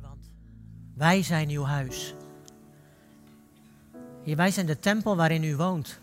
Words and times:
Want 0.00 0.30
wij 0.94 1.22
zijn 1.22 1.48
uw 1.48 1.64
huis. 1.64 2.14
Heer, 4.22 4.36
wij 4.36 4.50
zijn 4.50 4.66
de 4.66 4.78
tempel 4.78 5.16
waarin 5.16 5.44
u 5.44 5.56
woont. 5.56 6.00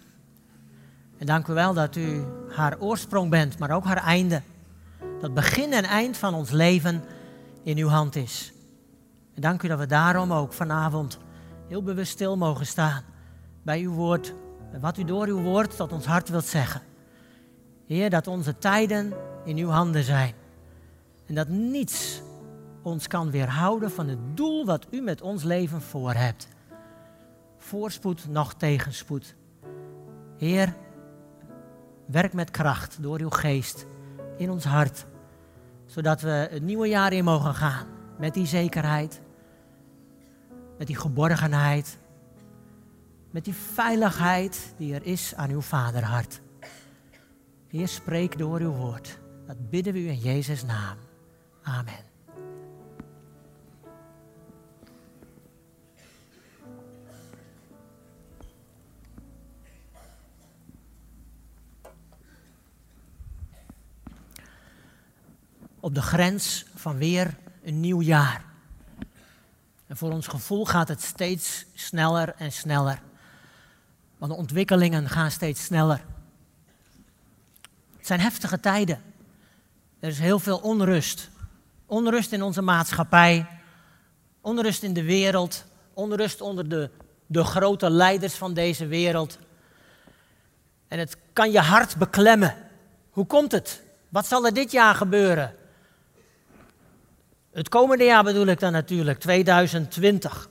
En 1.18 1.26
dank 1.26 1.47
u 1.47 1.54
wel 1.54 1.73
dat 1.73 1.96
u 1.96 2.24
haar 2.56 2.79
oorsprong 2.79 3.29
bent, 3.29 3.58
maar 3.58 3.71
ook 3.71 3.86
haar 3.86 4.04
einde. 4.04 4.42
Dat 5.20 5.34
begin 5.34 5.74
en 5.74 5.84
eind 5.84 6.18
van 6.18 6.34
ons 6.34 6.50
leven 6.52 7.04
in 7.64 7.78
uw 7.78 7.88
hand 7.88 8.16
is. 8.16 8.54
En 9.34 9.41
dank 9.41 9.64
u 9.64 9.68
dat 9.68 9.79
we 9.79 9.86
daarom 9.86 10.34
ook 10.34 10.54
vanavond 10.54 11.18
heel 11.68 11.84
bewust 11.84 12.12
stil 12.12 12.38
mogen 12.38 12.66
staan 12.66 13.04
bij 13.64 13.82
uw 13.82 13.91
woord. 13.91 14.34
Wat 14.82 14.98
u 14.98 15.04
door 15.04 15.28
uw 15.28 15.41
woord 15.41 15.75
tot 15.75 15.91
ons 15.91 16.05
hart 16.05 16.30
wilt 16.30 16.46
zeggen. 16.46 16.82
Heer, 17.88 18.10
dat 18.10 18.28
onze 18.28 18.57
tijden 18.57 19.14
in 19.46 19.57
uw 19.57 19.70
handen 19.70 20.04
zijn. 20.04 20.34
En 21.25 21.36
dat 21.36 21.48
niets 21.48 22.21
ons 22.84 23.07
kan 23.07 23.31
weerhouden 23.31 23.91
van 23.91 24.07
het 24.07 24.38
doel 24.38 24.66
wat 24.66 24.88
u 24.89 25.02
met 25.02 25.21
ons 25.21 25.44
leven 25.44 25.81
voor 25.81 26.13
hebt. 26.13 26.48
Voorspoed, 27.58 28.27
nog 28.30 28.53
tegenspoed. 28.53 29.35
Heer, 30.38 30.75
werk 32.05 32.34
met 32.34 32.52
kracht 32.52 32.98
door 33.02 33.20
uw 33.20 33.30
geest 33.30 33.85
in 34.38 34.49
ons 34.49 34.63
hart, 34.63 35.05
zodat 35.85 36.22
we 36.22 36.48
het 36.52 36.63
nieuwe 36.63 36.88
jaar 36.88 37.13
in 37.13 37.23
mogen 37.23 37.53
gaan 37.53 37.88
met 38.17 38.34
die 38.34 38.45
zekerheid, 38.45 39.22
met 40.77 40.88
die 40.88 40.95
geborgenheid, 40.95 41.97
met 43.31 43.45
die 43.45 43.53
veiligheid 43.53 44.73
die 44.77 44.94
er 44.94 45.05
is 45.05 45.36
aan 45.36 45.50
uw 45.50 45.61
vaderhart. 45.61 46.41
Heer, 47.67 47.88
spreek 47.88 48.38
door 48.38 48.59
uw 48.59 48.72
woord. 48.72 49.20
Dat 49.47 49.70
bidden 49.70 49.94
we 49.94 50.00
u 50.00 50.08
in 50.08 50.20
Jezus' 50.20 50.66
naam. 50.66 50.97
Amen. 51.63 52.12
Op 65.94 65.99
de 65.99 66.05
grens 66.05 66.66
van 66.75 66.97
weer 66.97 67.38
een 67.63 67.80
nieuw 67.80 68.02
jaar. 68.02 68.45
En 69.88 69.97
voor 69.97 70.11
ons 70.11 70.27
gevoel 70.27 70.66
gaat 70.66 70.88
het 70.88 71.02
steeds 71.02 71.66
sneller 71.73 72.33
en 72.38 72.52
sneller. 72.52 73.02
Want 74.17 74.31
de 74.31 74.38
ontwikkelingen 74.38 75.09
gaan 75.09 75.31
steeds 75.31 75.63
sneller. 75.63 76.02
Het 77.97 78.08
zijn 78.08 78.19
heftige 78.19 78.59
tijden. 78.59 79.02
Er 80.00 80.09
is 80.09 80.19
heel 80.19 80.39
veel 80.39 80.58
onrust. 80.58 81.30
Onrust 81.85 82.31
in 82.31 82.41
onze 82.41 82.61
maatschappij, 82.61 83.47
onrust 84.41 84.83
in 84.83 84.94
de 84.94 85.03
wereld, 85.03 85.66
onrust 85.94 86.41
onder 86.41 86.69
de, 86.69 86.89
de 87.25 87.44
grote 87.44 87.89
leiders 87.89 88.33
van 88.33 88.53
deze 88.53 88.88
wereld. 88.88 89.38
En 90.88 91.00
het 91.00 91.17
kan 91.33 91.52
je 91.52 91.59
hart 91.59 91.97
beklemmen. 91.97 92.55
Hoe 93.09 93.25
komt 93.25 93.52
het? 93.52 93.81
Wat 94.09 94.25
zal 94.25 94.45
er 94.45 94.53
dit 94.53 94.72
jaar 94.72 94.95
gebeuren? 94.95 95.61
Het 97.54 97.70
komende 97.70 98.04
jaar 98.04 98.23
bedoel 98.23 98.46
ik 98.46 98.59
dan 98.59 98.72
natuurlijk, 98.72 99.20
2020. 99.20 100.50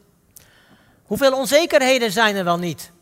Hoeveel 1.03 1.37
onzekerheden 1.37 2.13
zijn 2.13 2.37
er 2.37 2.45
wel 2.45 2.59
niet? 2.59 2.93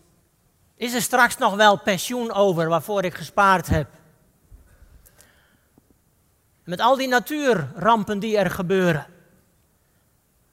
Is 0.76 0.94
er 0.94 1.02
straks 1.02 1.36
nog 1.36 1.54
wel 1.54 1.78
pensioen 1.78 2.32
over 2.32 2.68
waarvoor 2.68 3.04
ik 3.04 3.14
gespaard 3.14 3.66
heb? 3.66 3.88
Met 6.64 6.80
al 6.80 6.96
die 6.96 7.08
natuurrampen 7.08 8.18
die 8.18 8.38
er 8.38 8.50
gebeuren. 8.50 9.06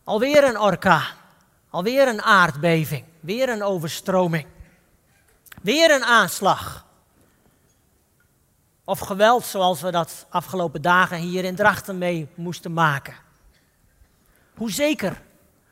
Alweer 0.03 0.43
een 0.43 0.59
orkaan, 0.59 1.15
alweer 1.69 2.07
een 2.07 2.21
aardbeving, 2.21 3.03
weer 3.19 3.49
een 3.49 3.63
overstroming, 3.63 4.45
weer 5.61 5.91
een 5.91 6.03
aanslag. 6.03 6.85
Of 8.83 8.99
geweld 8.99 9.45
zoals 9.45 9.81
we 9.81 9.91
dat 9.91 10.25
afgelopen 10.29 10.81
dagen 10.81 11.17
hier 11.17 11.43
in 11.43 11.55
Drachten 11.55 11.97
mee 11.97 12.27
moesten 12.35 12.73
maken. 12.73 13.25
Hoe 14.57 14.71
zeker, 14.71 15.21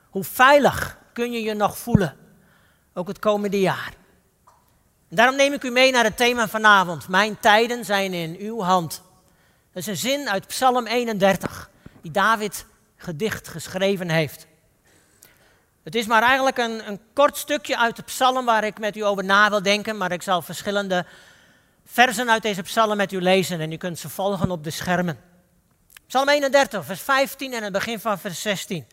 hoe 0.09 0.23
veilig 0.23 0.97
kun 1.13 1.31
je 1.31 1.41
je 1.41 1.53
nog 1.53 1.77
voelen, 1.77 2.17
ook 2.93 3.07
het 3.07 3.19
komende 3.19 3.59
jaar. 3.59 3.93
En 5.09 5.15
daarom 5.15 5.35
neem 5.35 5.53
ik 5.53 5.63
u 5.63 5.69
mee 5.69 5.91
naar 5.91 6.03
het 6.03 6.17
thema 6.17 6.47
vanavond. 6.47 7.07
Mijn 7.07 7.39
tijden 7.39 7.85
zijn 7.85 8.13
in 8.13 8.35
uw 8.39 8.61
hand. 8.61 9.01
Dat 9.73 9.83
is 9.83 9.87
een 9.87 9.97
zin 9.97 10.29
uit 10.29 10.47
Psalm 10.47 10.87
31, 10.87 11.69
die 12.01 12.11
David 12.11 12.65
gedicht 12.95 13.47
geschreven 13.47 14.09
heeft. 14.09 14.47
Het 15.83 15.95
is 15.95 16.05
maar 16.05 16.23
eigenlijk 16.23 16.57
een, 16.57 16.87
een 16.87 16.99
kort 17.13 17.37
stukje 17.37 17.77
uit 17.77 17.95
de 17.95 18.03
psalm 18.03 18.45
waar 18.45 18.63
ik 18.63 18.79
met 18.79 18.95
u 18.95 19.01
over 19.01 19.23
na 19.23 19.49
wil 19.49 19.61
denken, 19.61 19.97
maar 19.97 20.11
ik 20.11 20.21
zal 20.21 20.41
verschillende 20.41 21.05
versen 21.85 22.29
uit 22.29 22.41
deze 22.41 22.61
psalm 22.61 22.97
met 22.97 23.11
u 23.11 23.21
lezen 23.21 23.59
en 23.59 23.71
u 23.71 23.77
kunt 23.77 23.99
ze 23.99 24.09
volgen 24.09 24.51
op 24.51 24.63
de 24.63 24.69
schermen. 24.69 25.19
Psalm 26.07 26.29
31, 26.29 26.85
vers 26.85 27.01
15 27.01 27.53
en 27.53 27.63
het 27.63 27.73
begin 27.73 27.99
van 27.99 28.19
vers 28.19 28.41
16. 28.41 28.87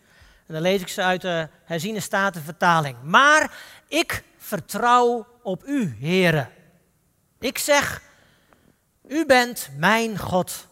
En 0.46 0.54
dan 0.54 0.62
lees 0.62 0.80
ik 0.80 0.88
ze 0.88 1.02
uit 1.02 1.20
de 1.20 1.48
herziene 1.64 2.00
statenvertaling. 2.00 2.96
Maar 3.02 3.54
ik 3.88 4.22
vertrouw 4.36 5.26
op 5.42 5.66
u, 5.66 5.96
heren. 5.98 6.50
Ik 7.38 7.58
zeg, 7.58 8.02
u 9.08 9.26
bent 9.26 9.68
mijn 9.76 10.18
God. 10.18 10.68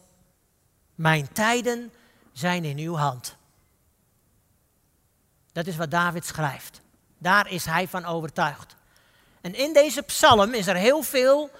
Mijn 0.95 1.33
tijden 1.33 1.93
zijn 2.33 2.65
in 2.65 2.79
uw 2.79 2.97
hand. 2.97 3.37
Dat 5.53 5.67
is 5.67 5.77
wat 5.77 5.91
David 5.91 6.27
schrijft. 6.27 6.81
Daar 7.19 7.51
is 7.51 7.65
hij 7.65 7.89
van 7.89 8.05
overtuigd. 8.05 8.77
En 9.41 9.55
in 9.55 9.73
deze 9.73 10.03
psalm 10.03 10.55
is 10.55 10.67
er 10.67 10.77
heel 10.77 11.03
veel 11.03 11.51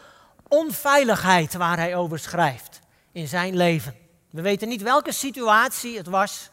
onveiligheid 0.49 1.55
waar 1.55 1.77
hij 1.77 1.97
over 1.97 2.19
schrijft 2.19 2.81
in 3.13 3.29
zijn 3.29 3.57
leven. 3.57 3.95
We 4.31 4.43
weten 4.43 4.69
niet 4.69 4.83
welke 4.83 5.13
situatie 5.13 5.97
het 5.97 6.07
was. 6.07 6.51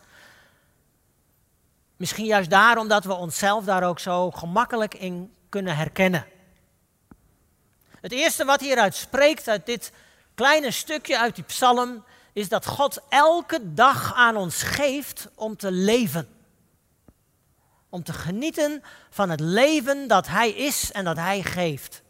Misschien 1.97 2.25
juist 2.25 2.49
daarom 2.49 2.87
dat 2.87 3.03
we 3.03 3.13
onszelf 3.13 3.65
daar 3.65 3.83
ook 3.83 3.99
zo 3.99 4.31
gemakkelijk 4.31 4.93
in 4.93 5.33
kunnen 5.49 5.75
herkennen. 5.75 6.25
Het 8.01 8.11
eerste 8.11 8.45
wat 8.45 8.59
hieruit 8.59 8.95
spreekt, 8.95 9.47
uit 9.47 9.65
dit 9.65 9.91
kleine 10.35 10.71
stukje 10.71 11.19
uit 11.19 11.35
die 11.35 11.43
psalm, 11.43 12.03
is 12.33 12.49
dat 12.49 12.65
God 12.65 12.99
elke 13.09 13.73
dag 13.73 14.13
aan 14.13 14.35
ons 14.37 14.63
geeft 14.63 15.27
om 15.35 15.57
te 15.57 15.71
leven. 15.71 16.27
Om 17.89 18.03
te 18.03 18.13
genieten 18.13 18.83
van 19.09 19.29
het 19.29 19.39
leven 19.39 20.07
dat 20.07 20.27
Hij 20.27 20.49
is 20.49 20.91
en 20.91 21.03
dat 21.03 21.17
Hij 21.17 21.43
geeft. 21.43 22.01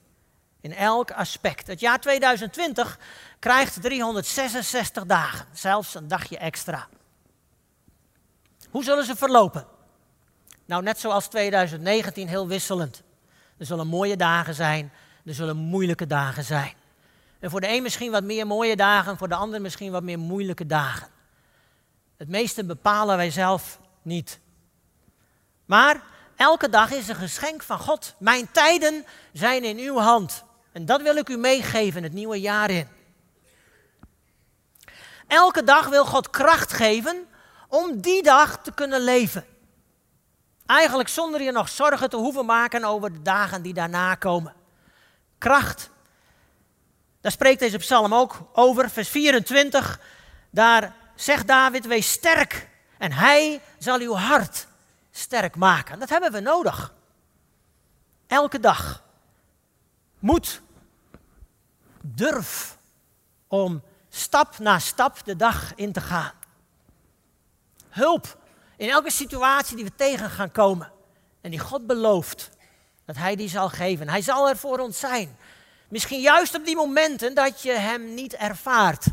In 0.61 0.73
elk 0.73 1.11
aspect. 1.11 1.67
Het 1.67 1.79
jaar 1.79 1.99
2020 1.99 2.99
krijgt 3.39 3.81
366 3.81 5.05
dagen, 5.05 5.45
zelfs 5.53 5.95
een 5.95 6.07
dagje 6.07 6.37
extra. 6.37 6.87
Hoe 8.69 8.83
zullen 8.83 9.05
ze 9.05 9.15
verlopen? 9.15 9.67
Nou, 10.65 10.83
net 10.83 10.99
zoals 10.99 11.27
2019 11.27 12.27
heel 12.27 12.47
wisselend. 12.47 13.03
Er 13.57 13.65
zullen 13.65 13.87
mooie 13.87 14.15
dagen 14.17 14.53
zijn, 14.53 14.91
er 15.25 15.33
zullen 15.33 15.57
moeilijke 15.57 16.07
dagen 16.07 16.43
zijn. 16.43 16.73
En 17.39 17.49
voor 17.49 17.61
de 17.61 17.67
een 17.67 17.83
misschien 17.83 18.11
wat 18.11 18.23
meer 18.23 18.47
mooie 18.47 18.75
dagen, 18.75 19.17
voor 19.17 19.27
de 19.27 19.35
ander 19.35 19.61
misschien 19.61 19.91
wat 19.91 20.03
meer 20.03 20.19
moeilijke 20.19 20.65
dagen. 20.65 21.07
Het 22.17 22.27
meeste 22.27 22.65
bepalen 22.65 23.17
wij 23.17 23.31
zelf 23.31 23.79
niet. 24.01 24.39
Maar 25.65 26.01
elke 26.35 26.69
dag 26.69 26.91
is 26.91 27.07
een 27.07 27.15
geschenk 27.15 27.63
van 27.63 27.79
God. 27.79 28.15
Mijn 28.19 28.51
tijden 28.51 29.05
zijn 29.33 29.63
in 29.63 29.77
uw 29.77 29.97
hand. 29.97 30.43
En 30.77 30.85
dat 30.85 31.01
wil 31.01 31.15
ik 31.15 31.29
u 31.29 31.37
meegeven 31.37 32.03
het 32.03 32.13
nieuwe 32.13 32.39
jaar 32.39 32.69
in. 32.69 32.87
Elke 35.27 35.63
dag 35.63 35.87
wil 35.87 36.05
God 36.05 36.29
kracht 36.29 36.73
geven 36.73 37.27
om 37.67 38.01
die 38.01 38.23
dag 38.23 38.61
te 38.61 38.73
kunnen 38.73 39.01
leven. 39.01 39.45
Eigenlijk 40.65 41.09
zonder 41.09 41.41
je 41.41 41.51
nog 41.51 41.69
zorgen 41.69 42.09
te 42.09 42.15
hoeven 42.15 42.45
maken 42.45 42.83
over 42.83 43.13
de 43.13 43.21
dagen 43.21 43.61
die 43.61 43.73
daarna 43.73 44.15
komen. 44.15 44.53
Kracht 45.37 45.89
daar 47.21 47.31
spreekt 47.31 47.59
deze 47.59 47.77
psalm 47.77 48.13
ook 48.13 48.49
over, 48.53 48.89
vers 48.89 49.09
24. 49.09 49.99
Daar 50.49 50.95
zegt 51.15 51.47
David, 51.47 51.85
wees 51.85 52.11
sterk 52.11 52.67
en 52.97 53.11
hij 53.11 53.61
zal 53.77 53.99
uw 53.99 54.13
hart 54.13 54.67
sterk 55.11 55.55
maken. 55.55 55.99
Dat 55.99 56.09
hebben 56.09 56.31
we 56.31 56.39
nodig. 56.39 56.93
Elke 58.27 58.59
dag. 58.59 59.03
Moed. 60.19 60.65
Durf 62.15 62.77
om 63.47 63.81
stap 64.09 64.59
na 64.59 64.79
stap 64.79 65.25
de 65.25 65.35
dag 65.35 65.75
in 65.75 65.91
te 65.91 66.01
gaan. 66.01 66.31
Hulp 67.89 68.37
in 68.77 68.89
elke 68.89 69.11
situatie 69.11 69.75
die 69.75 69.85
we 69.85 69.95
tegen 69.95 70.29
gaan 70.29 70.51
komen. 70.51 70.91
En 71.41 71.49
die 71.51 71.59
God 71.59 71.87
belooft 71.87 72.49
dat 73.05 73.15
Hij 73.15 73.35
die 73.35 73.49
zal 73.49 73.69
geven. 73.69 74.09
Hij 74.09 74.21
zal 74.21 74.49
er 74.49 74.57
voor 74.57 74.79
ons 74.79 74.99
zijn. 74.99 75.37
Misschien 75.89 76.21
juist 76.21 76.55
op 76.55 76.65
die 76.65 76.75
momenten 76.75 77.35
dat 77.35 77.61
je 77.61 77.71
Hem 77.71 78.13
niet 78.13 78.33
ervaart, 78.33 79.05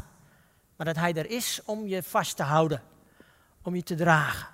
maar 0.77 0.87
dat 0.87 0.97
Hij 0.97 1.15
er 1.15 1.31
is 1.31 1.61
om 1.65 1.87
je 1.87 2.03
vast 2.03 2.37
te 2.37 2.43
houden, 2.43 2.83
om 3.63 3.75
je 3.75 3.83
te 3.83 3.95
dragen. 3.95 4.49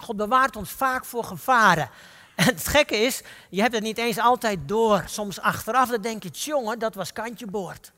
God 0.00 0.16
bewaart 0.16 0.56
ons 0.56 0.70
vaak 0.70 1.04
voor 1.04 1.24
gevaren. 1.24 1.90
En 2.38 2.44
het 2.44 2.68
gekke 2.68 2.96
is, 2.96 3.22
je 3.50 3.60
hebt 3.60 3.74
het 3.74 3.82
niet 3.82 3.98
eens 3.98 4.18
altijd 4.18 4.68
door. 4.68 5.02
Soms 5.06 5.40
achteraf 5.40 5.88
dan 5.88 6.00
denk 6.00 6.22
je, 6.22 6.28
jongen, 6.28 6.78
dat 6.78 6.94
was 6.94 7.12
kantje 7.12 7.46
boord. 7.46 7.92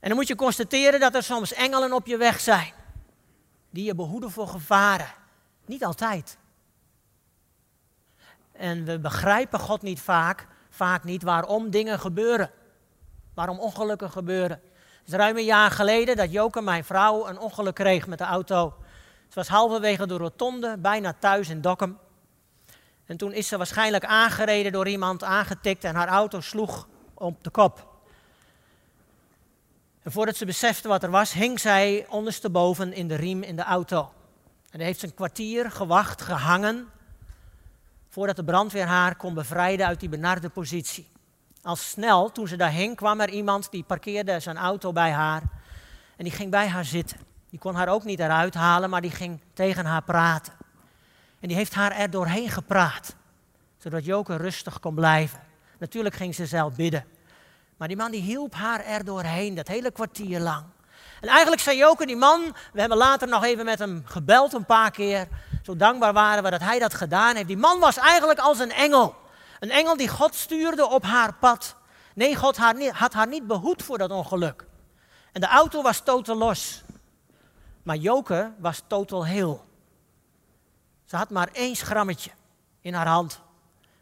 En 0.00 0.08
dan 0.08 0.14
moet 0.14 0.28
je 0.28 0.34
constateren 0.34 1.00
dat 1.00 1.14
er 1.14 1.22
soms 1.22 1.52
engelen 1.52 1.92
op 1.92 2.06
je 2.06 2.16
weg 2.16 2.40
zijn. 2.40 2.72
Die 3.70 3.84
je 3.84 3.94
behoeden 3.94 4.30
voor 4.30 4.48
gevaren. 4.48 5.12
Niet 5.66 5.84
altijd. 5.84 6.38
En 8.52 8.84
we 8.84 8.98
begrijpen 8.98 9.60
God 9.60 9.82
niet 9.82 10.00
vaak, 10.00 10.46
vaak 10.70 11.04
niet 11.04 11.22
waarom 11.22 11.70
dingen 11.70 12.00
gebeuren. 12.00 12.50
Waarom 13.34 13.58
ongelukken 13.58 14.10
gebeuren. 14.10 14.60
Het 14.98 15.08
is 15.08 15.14
ruim 15.14 15.36
een 15.36 15.44
jaar 15.44 15.70
geleden 15.70 16.16
dat 16.16 16.32
Joke, 16.32 16.60
mijn 16.60 16.84
vrouw, 16.84 17.26
een 17.26 17.38
ongeluk 17.38 17.74
kreeg 17.74 18.06
met 18.06 18.18
de 18.18 18.24
auto. 18.24 18.74
Ze 19.28 19.34
was 19.34 19.48
halverwege 19.48 20.06
de 20.06 20.16
rotonde, 20.16 20.76
bijna 20.78 21.14
thuis 21.18 21.48
in 21.48 21.60
Dokkum. 21.60 21.98
En 23.06 23.16
toen 23.16 23.32
is 23.32 23.48
ze 23.48 23.56
waarschijnlijk 23.56 24.04
aangereden 24.04 24.72
door 24.72 24.88
iemand, 24.88 25.22
aangetikt 25.22 25.84
en 25.84 25.94
haar 25.94 26.08
auto 26.08 26.40
sloeg 26.40 26.88
op 27.14 27.44
de 27.44 27.50
kop. 27.50 27.92
En 30.02 30.12
voordat 30.12 30.36
ze 30.36 30.44
besefte 30.44 30.88
wat 30.88 31.02
er 31.02 31.10
was, 31.10 31.32
hing 31.32 31.60
zij 31.60 32.06
ondersteboven 32.08 32.92
in 32.92 33.08
de 33.08 33.14
riem 33.14 33.42
in 33.42 33.56
de 33.56 33.62
auto. 33.62 34.12
En 34.70 34.80
heeft 34.80 35.00
ze 35.00 35.06
een 35.06 35.14
kwartier 35.14 35.70
gewacht, 35.70 36.22
gehangen, 36.22 36.88
voordat 38.08 38.36
de 38.36 38.44
brandweer 38.44 38.86
haar 38.86 39.16
kon 39.16 39.34
bevrijden 39.34 39.86
uit 39.86 40.00
die 40.00 40.08
benarde 40.08 40.48
positie. 40.48 41.08
Al 41.62 41.76
snel, 41.76 42.32
toen 42.32 42.48
ze 42.48 42.56
daar 42.56 42.72
hing, 42.72 42.96
kwam 42.96 43.20
er 43.20 43.30
iemand 43.30 43.70
die 43.70 43.82
parkeerde 43.82 44.40
zijn 44.40 44.56
auto 44.56 44.92
bij 44.92 45.10
haar. 45.10 45.42
En 46.16 46.24
die 46.24 46.32
ging 46.32 46.50
bij 46.50 46.68
haar 46.68 46.84
zitten. 46.84 47.18
Die 47.54 47.62
kon 47.62 47.74
haar 47.74 47.88
ook 47.88 48.04
niet 48.04 48.20
eruit 48.20 48.54
halen, 48.54 48.90
maar 48.90 49.00
die 49.00 49.10
ging 49.10 49.40
tegen 49.52 49.84
haar 49.84 50.02
praten. 50.02 50.52
En 51.40 51.48
die 51.48 51.56
heeft 51.56 51.74
haar 51.74 51.92
er 51.92 52.10
doorheen 52.10 52.48
gepraat, 52.48 53.14
zodat 53.78 54.04
Joke 54.04 54.36
rustig 54.36 54.80
kon 54.80 54.94
blijven. 54.94 55.40
Natuurlijk 55.78 56.14
ging 56.14 56.34
ze 56.34 56.46
zelf 56.46 56.74
bidden. 56.74 57.04
Maar 57.76 57.88
die 57.88 57.96
man 57.96 58.10
die 58.10 58.20
hielp 58.20 58.54
haar 58.54 58.84
er 58.84 59.04
doorheen, 59.04 59.54
dat 59.54 59.68
hele 59.68 59.90
kwartier 59.90 60.40
lang. 60.40 60.64
En 61.20 61.28
eigenlijk 61.28 61.62
zei 61.62 61.76
Joke, 61.76 62.06
die 62.06 62.16
man, 62.16 62.56
we 62.72 62.80
hebben 62.80 62.98
later 62.98 63.28
nog 63.28 63.44
even 63.44 63.64
met 63.64 63.78
hem 63.78 64.02
gebeld 64.04 64.52
een 64.52 64.66
paar 64.66 64.90
keer. 64.90 65.28
Zo 65.62 65.76
dankbaar 65.76 66.12
waren 66.12 66.42
we 66.42 66.50
dat 66.50 66.60
hij 66.60 66.78
dat 66.78 66.94
gedaan 66.94 67.34
heeft. 67.34 67.48
Die 67.48 67.56
man 67.56 67.80
was 67.80 67.96
eigenlijk 67.96 68.38
als 68.38 68.58
een 68.58 68.72
engel. 68.72 69.16
Een 69.60 69.70
engel 69.70 69.96
die 69.96 70.08
God 70.08 70.34
stuurde 70.34 70.88
op 70.88 71.02
haar 71.02 71.34
pad. 71.34 71.76
Nee, 72.14 72.36
God 72.36 72.56
had 72.92 73.12
haar 73.12 73.28
niet 73.28 73.46
behoed 73.46 73.82
voor 73.82 73.98
dat 73.98 74.10
ongeluk. 74.10 74.64
En 75.32 75.40
de 75.40 75.48
auto 75.48 75.82
was 75.82 76.00
totaal 76.00 76.36
los. 76.36 76.83
Maar 77.84 77.96
Joke 77.96 78.52
was 78.58 78.82
totaal 78.86 79.26
heel. 79.26 79.64
Ze 81.04 81.16
had 81.16 81.30
maar 81.30 81.48
één 81.52 81.76
schrammetje 81.76 82.30
in 82.80 82.94
haar 82.94 83.06
hand. 83.06 83.40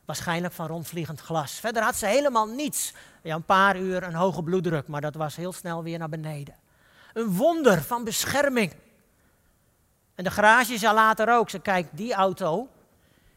Waarschijnlijk 0.04 0.54
van 0.54 0.66
rondvliegend 0.66 1.20
glas. 1.20 1.52
Verder 1.52 1.82
had 1.82 1.96
ze 1.96 2.06
helemaal 2.06 2.46
niets. 2.46 2.94
Ja, 3.22 3.34
een 3.34 3.44
paar 3.44 3.76
uur 3.76 4.02
een 4.02 4.14
hoge 4.14 4.42
bloeddruk, 4.42 4.86
maar 4.86 5.00
dat 5.00 5.14
was 5.14 5.36
heel 5.36 5.52
snel 5.52 5.82
weer 5.82 5.98
naar 5.98 6.08
beneden. 6.08 6.54
Een 7.12 7.36
wonder 7.36 7.82
van 7.82 8.04
bescherming. 8.04 8.72
En 10.14 10.24
de 10.24 10.30
garage 10.30 10.78
zei 10.78 10.94
later 10.94 11.34
ook, 11.34 11.50
ze 11.50 11.58
kijkt, 11.58 11.96
die 11.96 12.14
auto, 12.14 12.68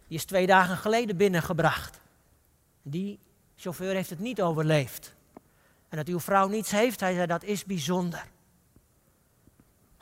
die 0.07 0.17
is 0.17 0.25
twee 0.25 0.45
dagen 0.45 0.77
geleden 0.77 1.17
binnengebracht. 1.17 1.99
Die 2.81 3.19
chauffeur 3.55 3.93
heeft 3.93 4.09
het 4.09 4.19
niet 4.19 4.41
overleefd. 4.41 5.15
En 5.89 5.97
dat 5.97 6.07
uw 6.07 6.19
vrouw 6.19 6.47
niets 6.47 6.71
heeft, 6.71 6.99
hij 6.99 7.13
zei, 7.13 7.25
dat 7.27 7.43
is 7.43 7.65
bijzonder. 7.65 8.33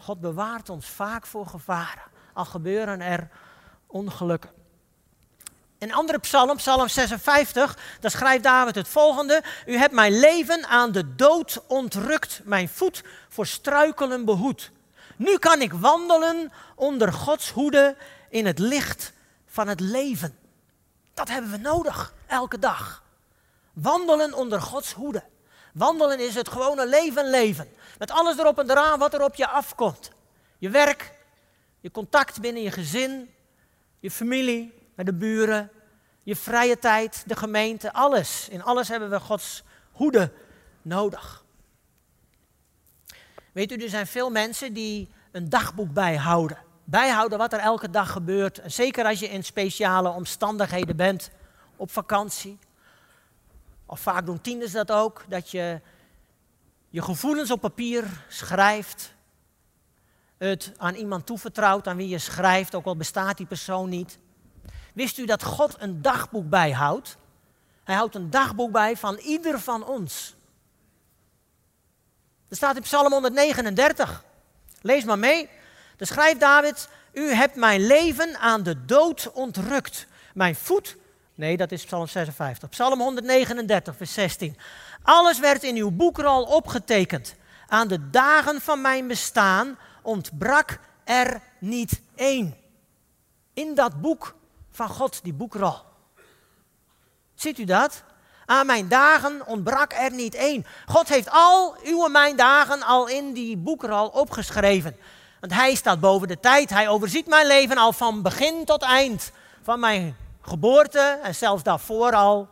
God 0.03 0.21
bewaart 0.21 0.69
ons 0.69 0.87
vaak 0.87 1.25
voor 1.25 1.45
gevaren, 1.45 2.03
al 2.33 2.45
gebeuren 2.45 3.01
er 3.01 3.29
ongelukken. 3.87 4.49
In 5.77 5.93
andere 5.93 6.19
psalm, 6.19 6.55
psalm 6.55 6.87
56, 6.87 7.77
daar 7.99 8.11
schrijft 8.11 8.43
David 8.43 8.75
het 8.75 8.87
volgende. 8.87 9.43
U 9.65 9.77
hebt 9.77 9.93
mijn 9.93 10.19
leven 10.19 10.65
aan 10.67 10.91
de 10.91 11.15
dood 11.15 11.63
ontrukt, 11.67 12.41
mijn 12.43 12.69
voet 12.69 13.03
voor 13.29 13.45
struikelen 13.45 14.25
behoed. 14.25 14.71
Nu 15.15 15.37
kan 15.37 15.61
ik 15.61 15.73
wandelen 15.73 16.51
onder 16.75 17.13
Gods 17.13 17.51
hoede 17.51 17.95
in 18.29 18.45
het 18.45 18.59
licht 18.59 19.13
van 19.47 19.67
het 19.67 19.79
leven. 19.79 20.37
Dat 21.13 21.29
hebben 21.29 21.51
we 21.51 21.57
nodig, 21.57 22.13
elke 22.27 22.59
dag. 22.59 23.03
Wandelen 23.73 24.33
onder 24.33 24.61
Gods 24.61 24.93
hoede. 24.93 25.23
Wandelen 25.73 26.19
is 26.19 26.35
het 26.35 26.49
gewone 26.49 26.87
leven 26.87 27.29
leven. 27.29 27.67
Met 27.97 28.11
alles 28.11 28.37
erop 28.37 28.59
en 28.59 28.69
eraan 28.69 28.99
wat 28.99 29.13
er 29.13 29.23
op 29.23 29.35
je 29.35 29.47
afkomt. 29.47 30.11
Je 30.57 30.69
werk, 30.69 31.17
je 31.79 31.91
contact 31.91 32.41
binnen 32.41 32.61
je 32.61 32.71
gezin, 32.71 33.33
je 33.99 34.11
familie, 34.11 34.73
met 34.95 35.05
de 35.05 35.13
buren, 35.13 35.71
je 36.23 36.35
vrije 36.35 36.79
tijd, 36.79 37.23
de 37.27 37.35
gemeente, 37.35 37.93
alles. 37.93 38.49
In 38.49 38.63
alles 38.63 38.87
hebben 38.87 39.09
we 39.09 39.19
Gods 39.19 39.63
hoede 39.91 40.31
nodig. 40.81 41.43
Weet 43.51 43.71
u, 43.71 43.75
er 43.75 43.89
zijn 43.89 44.07
veel 44.07 44.29
mensen 44.29 44.73
die 44.73 45.09
een 45.31 45.49
dagboek 45.49 45.93
bijhouden. 45.93 46.57
Bijhouden 46.83 47.37
wat 47.37 47.53
er 47.53 47.59
elke 47.59 47.89
dag 47.89 48.11
gebeurt. 48.11 48.61
zeker 48.65 49.05
als 49.05 49.19
je 49.19 49.29
in 49.29 49.43
speciale 49.43 50.09
omstandigheden 50.09 50.95
bent, 50.95 51.29
op 51.75 51.91
vakantie. 51.91 52.59
Of 53.93 53.99
vaak 53.99 54.25
doen 54.25 54.41
tieners 54.41 54.71
dat 54.71 54.91
ook, 54.91 55.23
dat 55.27 55.51
je 55.51 55.81
je 56.89 57.01
gevoelens 57.01 57.51
op 57.51 57.61
papier 57.61 58.25
schrijft. 58.27 59.13
Het 60.37 60.71
aan 60.77 60.95
iemand 60.95 61.25
toevertrouwt 61.25 61.87
aan 61.87 61.97
wie 61.97 62.07
je 62.07 62.17
schrijft, 62.17 62.75
ook 62.75 62.85
al 62.85 62.95
bestaat 62.95 63.37
die 63.37 63.45
persoon 63.45 63.89
niet. 63.89 64.17
Wist 64.93 65.17
u 65.17 65.25
dat 65.25 65.43
God 65.43 65.75
een 65.79 66.01
dagboek 66.01 66.49
bijhoudt? 66.49 67.17
Hij 67.83 67.95
houdt 67.95 68.15
een 68.15 68.29
dagboek 68.29 68.71
bij 68.71 68.97
van 68.97 69.17
ieder 69.17 69.59
van 69.59 69.85
ons. 69.85 70.35
Dat 72.47 72.57
staat 72.57 72.75
in 72.75 72.81
Psalm 72.81 73.11
139. 73.11 74.23
Lees 74.81 75.03
maar 75.03 75.19
mee. 75.19 75.49
Dan 75.97 76.07
schrijft 76.07 76.39
David: 76.39 76.89
U 77.11 77.31
hebt 77.33 77.55
mijn 77.55 77.85
leven 77.85 78.37
aan 78.37 78.63
de 78.63 78.85
dood 78.85 79.31
ontrukt. 79.33 80.07
Mijn 80.33 80.55
voet. 80.55 80.97
Nee, 81.43 81.57
dat 81.57 81.71
is 81.71 81.85
Psalm 81.85 82.07
56. 82.07 82.69
Psalm 82.69 82.99
139, 82.99 83.95
vers 83.95 84.13
16. 84.13 84.57
Alles 85.01 85.39
werd 85.39 85.63
in 85.63 85.75
uw 85.75 85.91
boekrol 85.91 86.43
opgetekend. 86.43 87.35
Aan 87.67 87.87
de 87.87 88.09
dagen 88.09 88.61
van 88.61 88.81
mijn 88.81 89.07
bestaan 89.07 89.77
ontbrak 90.01 90.79
er 91.03 91.41
niet 91.59 92.01
één. 92.15 92.55
In 93.53 93.75
dat 93.75 94.01
boek 94.01 94.35
van 94.71 94.87
God, 94.87 95.19
die 95.23 95.33
boekrol. 95.33 95.75
Ziet 97.35 97.57
u 97.57 97.63
dat? 97.63 98.03
Aan 98.45 98.65
mijn 98.65 98.87
dagen 98.87 99.47
ontbrak 99.47 99.93
er 99.93 100.11
niet 100.11 100.35
één. 100.35 100.65
God 100.85 101.09
heeft 101.09 101.29
al 101.31 101.75
uw 101.83 102.07
mijn 102.07 102.35
dagen 102.35 102.83
al 102.83 103.07
in 103.07 103.33
die 103.33 103.57
boekrol 103.57 104.07
opgeschreven. 104.07 104.95
Want 105.39 105.53
hij 105.53 105.75
staat 105.75 105.99
boven 105.99 106.27
de 106.27 106.39
tijd. 106.39 106.69
Hij 106.69 106.89
overziet 106.89 107.27
mijn 107.27 107.47
leven 107.47 107.77
al 107.77 107.93
van 107.93 108.21
begin 108.21 108.65
tot 108.65 108.81
eind. 108.81 109.31
Van 109.61 109.79
mijn 109.79 110.22
geboorte 110.47 111.19
en 111.23 111.35
zelfs 111.35 111.63
daarvoor 111.63 112.13
al. 112.13 112.49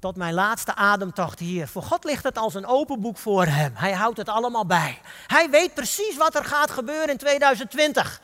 Tot 0.00 0.16
mijn 0.16 0.34
laatste 0.34 0.74
ademtocht 0.74 1.38
hier. 1.38 1.68
Voor 1.68 1.82
God 1.82 2.04
ligt 2.04 2.24
het 2.24 2.38
als 2.38 2.54
een 2.54 2.66
open 2.66 3.00
boek 3.00 3.18
voor 3.18 3.44
hem. 3.44 3.72
Hij 3.74 3.92
houdt 3.92 4.16
het 4.16 4.28
allemaal 4.28 4.66
bij. 4.66 5.00
Hij 5.26 5.50
weet 5.50 5.74
precies 5.74 6.16
wat 6.16 6.34
er 6.34 6.44
gaat 6.44 6.70
gebeuren 6.70 7.08
in 7.08 7.16
2020 7.16 8.20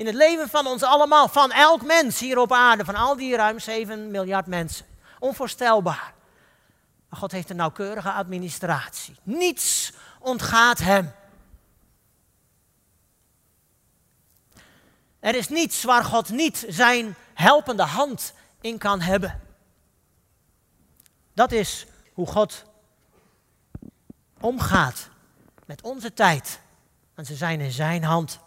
in 0.00 0.06
het 0.06 0.14
leven 0.14 0.48
van 0.48 0.66
ons 0.66 0.82
allemaal, 0.82 1.28
van 1.28 1.52
elk 1.52 1.82
mens 1.82 2.18
hier 2.18 2.38
op 2.38 2.52
aarde, 2.52 2.84
van 2.84 2.94
al 2.94 3.16
die 3.16 3.36
ruim 3.36 3.58
7 3.58 4.10
miljard 4.10 4.46
mensen. 4.46 4.86
Onvoorstelbaar. 5.18 6.12
Maar 7.08 7.18
God 7.18 7.32
heeft 7.32 7.50
een 7.50 7.56
nauwkeurige 7.56 8.10
administratie. 8.10 9.16
Niets 9.22 9.92
ontgaat 10.18 10.78
hem. 10.78 11.12
Er 15.18 15.34
is 15.34 15.48
niets 15.48 15.82
waar 15.82 16.04
God 16.04 16.30
niet 16.30 16.64
zijn 16.68 17.14
helpende 17.40 17.82
hand 17.82 18.32
in 18.60 18.78
kan 18.78 19.00
hebben. 19.00 19.40
Dat 21.34 21.52
is 21.52 21.86
hoe 22.12 22.26
God 22.26 22.64
omgaat 24.40 25.08
met 25.66 25.82
onze 25.82 26.12
tijd. 26.12 26.60
En 27.14 27.26
ze 27.26 27.34
zijn 27.34 27.60
in 27.60 27.70
zijn 27.70 28.04
hand. 28.04 28.38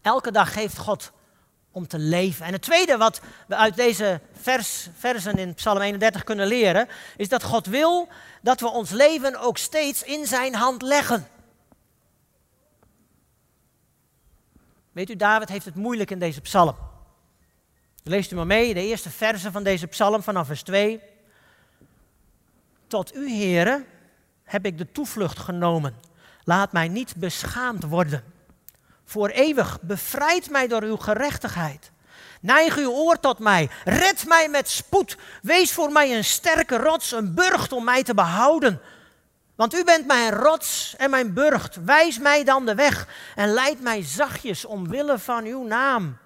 Elke 0.00 0.30
dag 0.30 0.52
geeft 0.52 0.78
God 0.78 1.12
om 1.70 1.86
te 1.86 1.98
leven. 1.98 2.46
En 2.46 2.52
het 2.52 2.62
tweede 2.62 2.96
wat 2.96 3.20
we 3.46 3.56
uit 3.56 3.76
deze 3.76 4.20
vers, 4.32 4.88
versen 4.98 5.38
in 5.38 5.54
Psalm 5.54 5.80
31 5.80 6.24
kunnen 6.24 6.46
leren, 6.46 6.88
is 7.16 7.28
dat 7.28 7.42
God 7.42 7.66
wil 7.66 8.08
dat 8.42 8.60
we 8.60 8.68
ons 8.68 8.90
leven 8.90 9.40
ook 9.40 9.58
steeds 9.58 10.02
in 10.02 10.26
zijn 10.26 10.54
hand 10.54 10.82
leggen. 10.82 11.26
Weet 14.92 15.10
u, 15.10 15.16
David 15.16 15.48
heeft 15.48 15.64
het 15.64 15.74
moeilijk 15.74 16.10
in 16.10 16.18
deze 16.18 16.40
psalm. 16.40 16.76
Leest 18.06 18.32
u 18.32 18.34
maar 18.34 18.46
mee, 18.46 18.74
de 18.74 18.86
eerste 18.86 19.10
versen 19.10 19.52
van 19.52 19.62
deze 19.62 19.86
psalm 19.86 20.22
vanaf 20.22 20.46
vers 20.46 20.62
2. 20.62 21.00
Tot 22.86 23.14
u, 23.14 23.30
heren, 23.30 23.86
heb 24.42 24.66
ik 24.66 24.78
de 24.78 24.92
toevlucht 24.92 25.38
genomen. 25.38 25.94
Laat 26.42 26.72
mij 26.72 26.88
niet 26.88 27.16
beschaamd 27.16 27.84
worden. 27.84 28.24
voor 29.04 29.28
eeuwig. 29.28 29.78
Bevrijd 29.80 30.50
mij 30.50 30.68
door 30.68 30.82
uw 30.82 30.96
gerechtigheid. 30.96 31.90
Neig 32.40 32.76
uw 32.76 32.90
oor 32.90 33.20
tot 33.20 33.38
mij. 33.38 33.70
Red 33.84 34.26
mij 34.26 34.48
met 34.48 34.68
spoed. 34.68 35.16
Wees 35.42 35.72
voor 35.72 35.92
mij 35.92 36.16
een 36.16 36.24
sterke 36.24 36.76
rots, 36.76 37.12
een 37.12 37.34
burcht 37.34 37.72
om 37.72 37.84
mij 37.84 38.02
te 38.02 38.14
behouden. 38.14 38.80
Want 39.54 39.74
u 39.74 39.84
bent 39.84 40.06
mijn 40.06 40.32
rots 40.32 40.94
en 40.96 41.10
mijn 41.10 41.34
burcht. 41.34 41.84
Wijs 41.84 42.18
mij 42.18 42.44
dan 42.44 42.66
de 42.66 42.74
weg 42.74 43.08
en 43.34 43.52
leid 43.52 43.80
mij 43.80 44.02
zachtjes 44.02 44.64
omwille 44.64 45.18
van 45.18 45.44
uw 45.44 45.66
naam. 45.66 46.18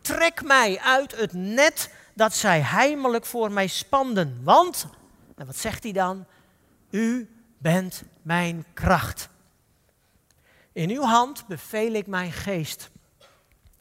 Trek 0.00 0.42
mij 0.42 0.78
uit 0.78 1.16
het 1.16 1.32
net 1.32 1.90
dat 2.14 2.34
zij 2.34 2.60
heimelijk 2.60 3.26
voor 3.26 3.52
mij 3.52 3.66
spanden. 3.66 4.40
Want, 4.42 4.86
en 5.36 5.46
wat 5.46 5.56
zegt 5.56 5.82
hij 5.82 5.92
dan? 5.92 6.26
U 6.90 7.30
bent 7.58 8.02
mijn 8.22 8.64
kracht. 8.74 9.28
In 10.72 10.90
uw 10.90 11.02
hand 11.02 11.46
beveel 11.46 11.92
ik 11.92 12.06
mijn 12.06 12.32
geest. 12.32 12.90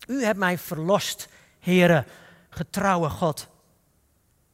U 0.07 0.23
hebt 0.23 0.39
mij 0.39 0.57
verlost, 0.57 1.27
Heere, 1.59 2.05
getrouwe 2.49 3.09
God. 3.09 3.47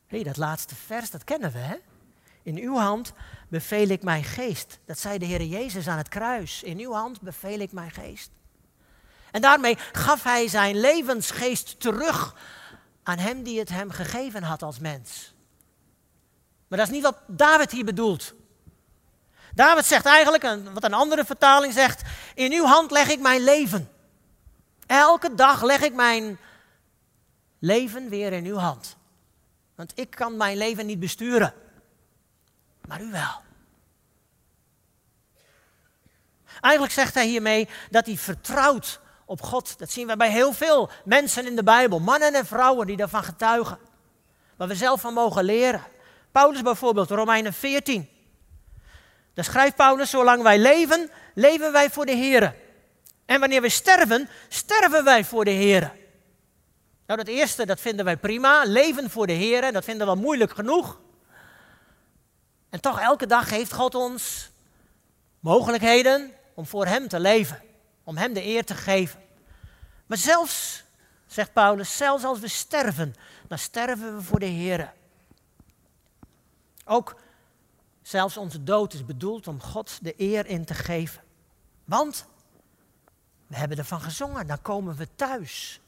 Hé, 0.08 0.16
hey, 0.16 0.24
dat 0.24 0.38
laatste 0.38 0.76
vers, 0.76 1.12
dat 1.12 1.24
kennen 1.24 1.52
we, 1.52 1.58
hè? 1.58 1.76
In 2.44 2.58
uw 2.58 2.76
hand 2.76 3.14
beveel 3.48 3.88
ik 3.88 4.04
mijn 4.04 4.24
geest. 4.24 4.80
Dat 4.86 5.00
zei 5.00 5.18
de 5.18 5.26
Heer 5.26 5.44
Jezus 5.44 5.88
aan 5.88 5.98
het 5.98 6.10
kruis. 6.10 6.64
In 6.64 6.80
uw 6.80 6.92
hand 6.92 7.22
beveel 7.22 7.60
ik 7.60 7.72
mijn 7.72 7.92
geest. 7.92 8.30
En 9.36 9.42
daarmee 9.42 9.78
gaf 9.92 10.24
hij 10.24 10.48
zijn 10.48 10.80
levensgeest 10.80 11.80
terug 11.80 12.36
aan 13.04 13.18
hem 13.18 13.44
die 13.44 13.60
het 13.60 13.70
hem 13.70 13.92
gegeven 13.92 14.44
had 14.44 14.62
als 14.62 14.80
mens. 14.80 15.34
Maar 16.68 16.78
dat 16.78 16.88
is 16.88 16.94
niet 16.94 17.04
wat 17.04 17.18
David 17.28 17.72
hier 17.72 17.86
bedoelt. 17.86 18.34
David 19.54 19.86
zegt 19.86 20.06
eigenlijk, 20.06 20.74
wat 20.74 20.84
een 20.84 20.94
andere 20.94 21.26
vertaling 21.26 21.74
zegt, 21.74 22.02
in 22.34 22.52
uw 22.52 22.64
hand 22.64 22.92
leg 22.92 23.10
ik 23.10 23.20
mijn 23.20 23.44
leven. 23.44 23.92
Elke 24.86 25.36
dag 25.36 25.64
leg 25.64 25.82
ik 25.82 25.94
mijn 25.94 26.38
leven 27.60 28.10
weer 28.10 28.34
in 28.34 28.46
uw 28.46 28.58
hand. 28.58 28.96
Want 29.76 29.92
ik 29.96 30.10
kan 30.10 30.38
mijn 30.38 30.58
leven 30.58 30.86
niet 30.86 31.00
besturen, 31.00 31.54
maar 32.88 33.02
u 33.02 33.12
wel. 33.12 33.42
Eigenlijk 36.62 36.94
zegt 36.94 37.14
hij 37.14 37.28
hiermee 37.28 37.70
dat 37.90 38.06
hij 38.06 38.18
vertrouwt 38.18 39.04
op 39.26 39.42
God. 39.42 39.80
Dat 39.80 39.92
zien 39.92 40.08
we 40.08 40.18
bij 40.18 40.32
heel 40.32 40.54
veel 40.54 40.90
mensen 41.06 41.46
in 41.46 41.56
de 41.56 41.64
Bijbel, 41.64 42.00
mannen 42.00 42.34
en 42.34 42.46
vrouwen 42.46 42.88
die 42.88 42.98
daarvan 42.98 43.24
getuigen. 43.24 43.78
Waar 44.56 44.68
we 44.68 44.76
zelf 44.76 45.02
van 45.02 45.14
mogen 45.14 45.44
leren. 45.44 45.84
Paulus 46.32 46.62
bijvoorbeeld, 46.62 47.10
Romeinen 47.10 47.54
14. 47.54 48.10
Daar 49.34 49.46
schrijft 49.46 49.76
Paulus, 49.76 50.10
zolang 50.10 50.44
wij 50.44 50.60
leven, 50.60 51.10
leven 51.34 51.72
wij 51.72 51.90
voor 51.90 52.06
de 52.06 52.12
Heer. 52.12 52.56
En 53.26 53.40
wanneer 53.40 53.62
we 53.62 53.70
sterven, 53.70 54.30
sterven 54.48 55.04
wij 55.04 55.24
voor 55.24 55.46
de 55.46 55.52
Heer. 55.52 55.94
Nou, 57.06 57.20
dat 57.20 57.28
eerste, 57.28 57.66
dat 57.66 57.80
vinden 57.80 58.06
wij 58.06 58.18
prima. 58.18 58.64
Leven 58.66 59.10
voor 59.10 59.28
de 59.28 59.34
Heer, 59.34 59.72
dat 59.72 59.84
vinden 59.84 60.08
we 60.08 60.16
moeilijk 60.16 60.52
genoeg. 60.52 61.00
En 62.70 62.82
toch, 62.82 63.00
elke 63.00 63.28
dag 63.28 63.48
geeft 63.48 63.74
God 63.74 63.96
ons 63.96 64.50
mogelijkheden 65.40 66.32
om 66.54 66.66
voor 66.66 66.86
Hem 66.86 67.08
te 67.08 67.20
leven. 67.20 67.62
Om 68.06 68.18
Hem 68.18 68.34
de 68.34 68.46
eer 68.46 68.66
te 68.66 68.76
geven. 68.76 69.20
Maar 70.06 70.18
zelfs, 70.18 70.84
zegt 71.26 71.54
Paulus, 71.54 71.98
zelfs 71.98 72.24
als 72.24 72.40
we 72.40 72.48
sterven, 72.48 73.16
dan 73.48 73.58
sterven 73.58 74.16
we 74.16 74.22
voor 74.22 74.40
de 74.40 74.46
Heer. 74.46 74.94
Ook 76.86 77.16
Zelfs 78.08 78.38
onze 78.38 78.64
dood 78.64 78.94
is 78.94 79.06
bedoeld 79.06 79.48
om 79.48 79.62
God 79.62 80.00
de 80.02 80.14
eer 80.18 80.46
in 80.46 80.66
te 80.66 80.74
geven. 80.74 81.22
Want 81.86 82.26
we 83.48 83.56
hebben 83.56 83.78
ervan 83.78 84.02
gezongen, 84.02 84.48
dan 84.48 84.62
komen 84.62 84.96
we 84.96 85.08
thuis. 85.16 85.82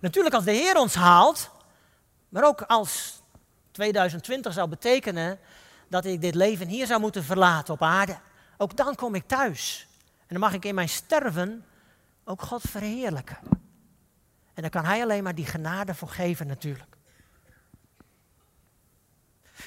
Natuurlijk 0.00 0.34
als 0.34 0.44
de 0.44 0.52
Heer 0.52 0.76
ons 0.76 0.94
haalt, 0.94 1.50
maar 2.28 2.44
ook 2.44 2.62
als 2.62 3.22
2020 3.70 4.52
zou 4.52 4.68
betekenen 4.68 5.38
dat 5.88 6.04
ik 6.04 6.20
dit 6.20 6.34
leven 6.34 6.68
hier 6.68 6.86
zou 6.86 7.00
moeten 7.00 7.24
verlaten 7.24 7.74
op 7.74 7.82
aarde. 7.82 8.18
Ook 8.56 8.76
dan 8.76 8.94
kom 8.94 9.14
ik 9.14 9.26
thuis. 9.26 9.86
En 10.32 10.40
dan 10.40 10.50
mag 10.50 10.56
ik 10.56 10.64
in 10.64 10.74
mijn 10.74 10.88
sterven 10.88 11.64
ook 12.24 12.42
God 12.42 12.62
verheerlijken. 12.68 13.38
En 14.54 14.62
dan 14.62 14.70
kan 14.70 14.84
Hij 14.84 15.02
alleen 15.02 15.22
maar 15.22 15.34
die 15.34 15.46
genade 15.46 15.94
voor 15.94 16.08
geven 16.08 16.46
natuurlijk. 16.46 16.96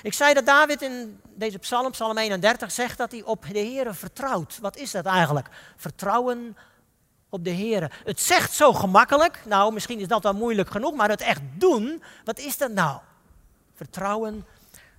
Ik 0.01 0.13
zei 0.13 0.33
dat 0.33 0.45
David 0.45 0.81
in 0.81 1.21
deze 1.35 1.57
psalm, 1.57 1.91
psalm 1.91 2.17
31, 2.17 2.71
zegt 2.71 2.97
dat 2.97 3.11
hij 3.11 3.23
op 3.23 3.45
de 3.51 3.59
Heer 3.59 3.95
vertrouwt. 3.95 4.59
Wat 4.59 4.77
is 4.77 4.91
dat 4.91 5.05
eigenlijk? 5.05 5.47
Vertrouwen 5.75 6.57
op 7.29 7.43
de 7.43 7.49
Heer. 7.49 8.01
Het 8.03 8.21
zegt 8.21 8.53
zo 8.53 8.73
gemakkelijk, 8.73 9.41
nou 9.45 9.73
misschien 9.73 9.99
is 9.99 10.07
dat 10.07 10.23
wel 10.23 10.33
moeilijk 10.33 10.69
genoeg, 10.69 10.93
maar 10.93 11.09
het 11.09 11.21
echt 11.21 11.41
doen, 11.53 12.03
wat 12.23 12.39
is 12.39 12.57
dat 12.57 12.71
nou? 12.71 12.99
Vertrouwen 13.75 14.45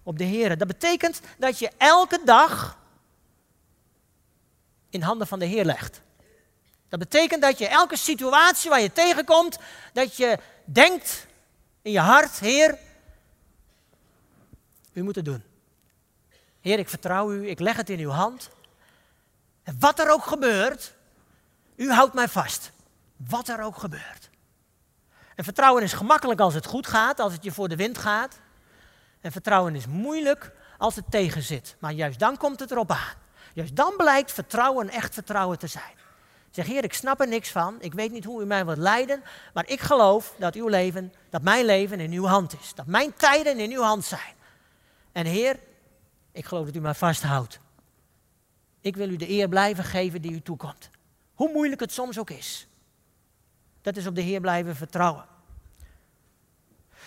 op 0.03 0.19
de 0.19 0.25
Heer. 0.25 0.59
Dat 0.59 0.69
betekent 0.69 1.21
dat 1.39 1.59
je 1.59 1.71
elke 1.77 2.21
dag 2.25 2.79
in 4.97 5.03
handen 5.03 5.27
van 5.27 5.39
de 5.39 5.45
Heer 5.45 5.65
legt. 5.65 6.01
Dat 6.89 6.99
betekent 6.99 7.43
dat 7.43 7.59
je 7.59 7.69
elke 7.69 7.97
situatie 7.97 8.71
waar 8.71 8.81
je 8.81 8.93
tegenkomt, 8.93 9.59
dat 9.93 10.17
je 10.17 10.39
denkt 10.65 11.27
in 11.83 11.93
je 11.93 12.01
hart, 12.01 12.39
Heer, 12.39 12.79
u 14.93 15.03
moet 15.03 15.15
het 15.15 15.25
doen. 15.25 15.43
Heer, 16.61 16.79
ik 16.79 16.89
vertrouw 16.89 17.33
u, 17.33 17.49
ik 17.49 17.61
leg 17.61 17.77
het 17.77 17.91
in 17.91 17.99
uw 17.99 18.11
hand. 18.11 18.51
En 19.63 19.77
wat 19.79 19.99
er 19.99 20.11
ook 20.11 20.25
gebeurt, 20.25 20.95
u 21.77 21.91
houdt 21.91 22.15
mij 22.15 22.29
vast. 22.29 22.71
Wat 23.17 23.49
er 23.49 23.63
ook 23.63 23.77
gebeurt. 23.77 24.31
En 25.35 25.45
vertrouwen 25.45 25.83
is 25.83 25.93
gemakkelijk 25.93 26.41
als 26.41 26.55
het 26.55 26.67
goed 26.67 26.87
gaat, 26.87 27.21
als 27.21 27.33
het 27.33 27.45
je 27.45 27.53
voor 27.53 27.69
de 27.69 27.77
wind 27.77 27.99
gaat. 27.99 28.39
En 29.21 29.33
vertrouwen 29.33 29.75
is 29.75 29.87
moeilijk 29.87 30.53
als 30.79 30.97
het 30.97 31.05
tegen 31.11 31.43
zit. 31.43 31.77
Maar 31.79 31.93
juist 31.93 32.19
dan 32.19 32.37
komt 32.37 32.61
het 32.61 32.71
erop 32.71 32.91
aan. 32.91 33.26
Juist 33.57 33.77
dan 33.77 33.95
blijkt 33.97 34.33
vertrouwen 34.33 34.89
echt 34.89 35.15
vertrouwen 35.15 35.59
te 35.59 35.67
zijn. 35.67 35.95
Zeg, 36.51 36.67
Heer, 36.67 36.85
ik 36.85 36.93
snap 36.93 37.21
er 37.21 37.29
niks 37.29 37.51
van. 37.51 37.77
Ik 37.81 37.95
weet 37.95 38.13
niet 38.13 38.25
hoe 38.25 38.43
u 38.43 38.47
mij 38.47 38.65
wilt 38.65 38.79
leiden. 38.79 39.23
Maar 39.55 39.69
ik 39.69 39.81
geloof 39.81 40.35
dat 40.39 40.55
uw 40.55 40.69
leven, 40.69 41.13
dat 41.31 41.43
mijn 41.43 41.65
leven 41.65 42.01
in 42.01 42.13
uw 42.13 42.25
hand 42.25 42.55
is. 42.61 42.75
Dat 42.75 42.87
mijn 42.87 43.15
tijden 43.15 43.59
in 43.59 43.71
uw 43.71 43.83
hand 43.83 44.05
zijn. 44.05 44.35
En 45.13 45.27
Heer, 45.27 45.59
ik 46.33 46.45
geloof 46.45 46.67
dat 46.67 46.75
u 46.75 46.81
mij 46.81 46.95
vasthoudt. 46.95 47.59
Ik 48.81 48.97
wil 48.97 49.09
u 49.09 49.17
de 49.17 49.31
eer 49.31 49.49
blijven 49.49 49.85
geven 49.85 50.23
die 50.23 50.33
u 50.33 50.41
toekomt. 50.41 50.91
Hoe 51.35 51.53
moeilijk 51.53 51.81
het 51.81 51.93
soms 51.93 52.19
ook 52.19 52.31
is. 52.31 52.67
Dat 53.83 53.97
is 53.97 54.07
op 54.07 54.15
de 54.15 54.21
Heer 54.21 54.41
blijven 54.41 54.77
vertrouwen. 54.77 55.25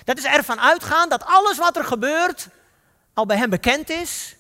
Dat 0.04 0.18
is 0.18 0.26
ervan 0.26 0.60
uitgaan 0.60 1.10
dat 1.10 1.26
alles 1.26 1.58
wat 1.58 1.78
er 1.78 1.86
gebeurt 1.86 2.48
al 3.14 3.26
bij 3.26 3.38
Hem 3.38 3.50
bekend 3.50 3.90
is, 3.90 4.36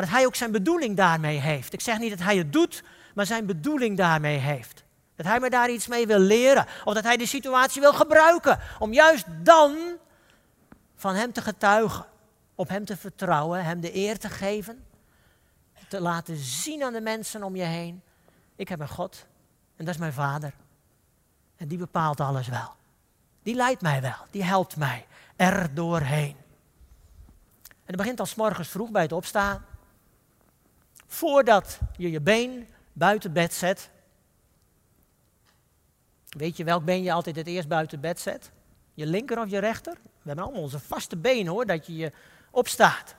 maar 0.00 0.08
dat 0.08 0.18
Hij 0.18 0.26
ook 0.26 0.34
zijn 0.34 0.52
bedoeling 0.52 0.96
daarmee 0.96 1.38
heeft. 1.38 1.72
Ik 1.72 1.80
zeg 1.80 1.98
niet 1.98 2.10
dat 2.10 2.18
Hij 2.18 2.36
het 2.36 2.52
doet, 2.52 2.82
maar 3.14 3.26
zijn 3.26 3.46
bedoeling 3.46 3.96
daarmee 3.96 4.36
heeft. 4.36 4.84
Dat 5.16 5.26
Hij 5.26 5.40
me 5.40 5.50
daar 5.50 5.70
iets 5.70 5.86
mee 5.86 6.06
wil 6.06 6.18
leren, 6.18 6.66
of 6.84 6.94
dat 6.94 7.04
Hij 7.04 7.16
de 7.16 7.26
situatie 7.26 7.80
wil 7.80 7.92
gebruiken 7.92 8.58
om 8.78 8.92
juist 8.92 9.24
dan 9.42 9.96
van 10.96 11.14
Hem 11.14 11.32
te 11.32 11.42
getuigen 11.42 12.04
op 12.54 12.68
Hem 12.68 12.84
te 12.84 12.96
vertrouwen, 12.96 13.64
Hem 13.64 13.80
de 13.80 13.96
eer 13.96 14.18
te 14.18 14.28
geven, 14.28 14.84
te 15.88 16.00
laten 16.00 16.36
zien 16.36 16.82
aan 16.82 16.92
de 16.92 17.00
mensen 17.00 17.42
om 17.42 17.56
je 17.56 17.64
heen. 17.64 18.02
Ik 18.56 18.68
heb 18.68 18.80
een 18.80 18.88
God 18.88 19.26
en 19.76 19.84
dat 19.84 19.94
is 19.94 20.00
mijn 20.00 20.12
Vader. 20.12 20.52
En 21.56 21.68
die 21.68 21.78
bepaalt 21.78 22.20
alles 22.20 22.48
wel. 22.48 22.74
Die 23.42 23.54
leidt 23.54 23.82
mij 23.82 24.00
wel, 24.00 24.26
die 24.30 24.44
helpt 24.44 24.76
mij 24.76 25.06
er 25.36 25.74
doorheen. 25.74 26.36
En 27.68 27.96
het 27.96 27.96
begint 27.96 28.20
al 28.20 28.26
s 28.26 28.34
morgens 28.34 28.68
vroeg 28.68 28.90
bij 28.90 29.02
het 29.02 29.12
opstaan. 29.12 29.64
Voordat 31.12 31.78
je 31.96 32.10
je 32.10 32.20
been 32.20 32.68
buiten 32.92 33.32
bed 33.32 33.54
zet. 33.54 33.90
Weet 36.28 36.56
je 36.56 36.64
welk 36.64 36.84
been 36.84 37.02
je 37.02 37.12
altijd 37.12 37.36
het 37.36 37.46
eerst 37.46 37.68
buiten 37.68 38.00
bed 38.00 38.20
zet? 38.20 38.50
Je 38.94 39.06
linker 39.06 39.38
of 39.38 39.50
je 39.50 39.58
rechter? 39.58 39.92
We 39.92 40.26
hebben 40.26 40.44
allemaal 40.44 40.62
onze 40.62 40.78
vaste 40.78 41.16
been 41.16 41.46
hoor, 41.46 41.66
dat 41.66 41.86
je 41.86 41.96
je 41.96 42.12
opstaat. 42.50 43.14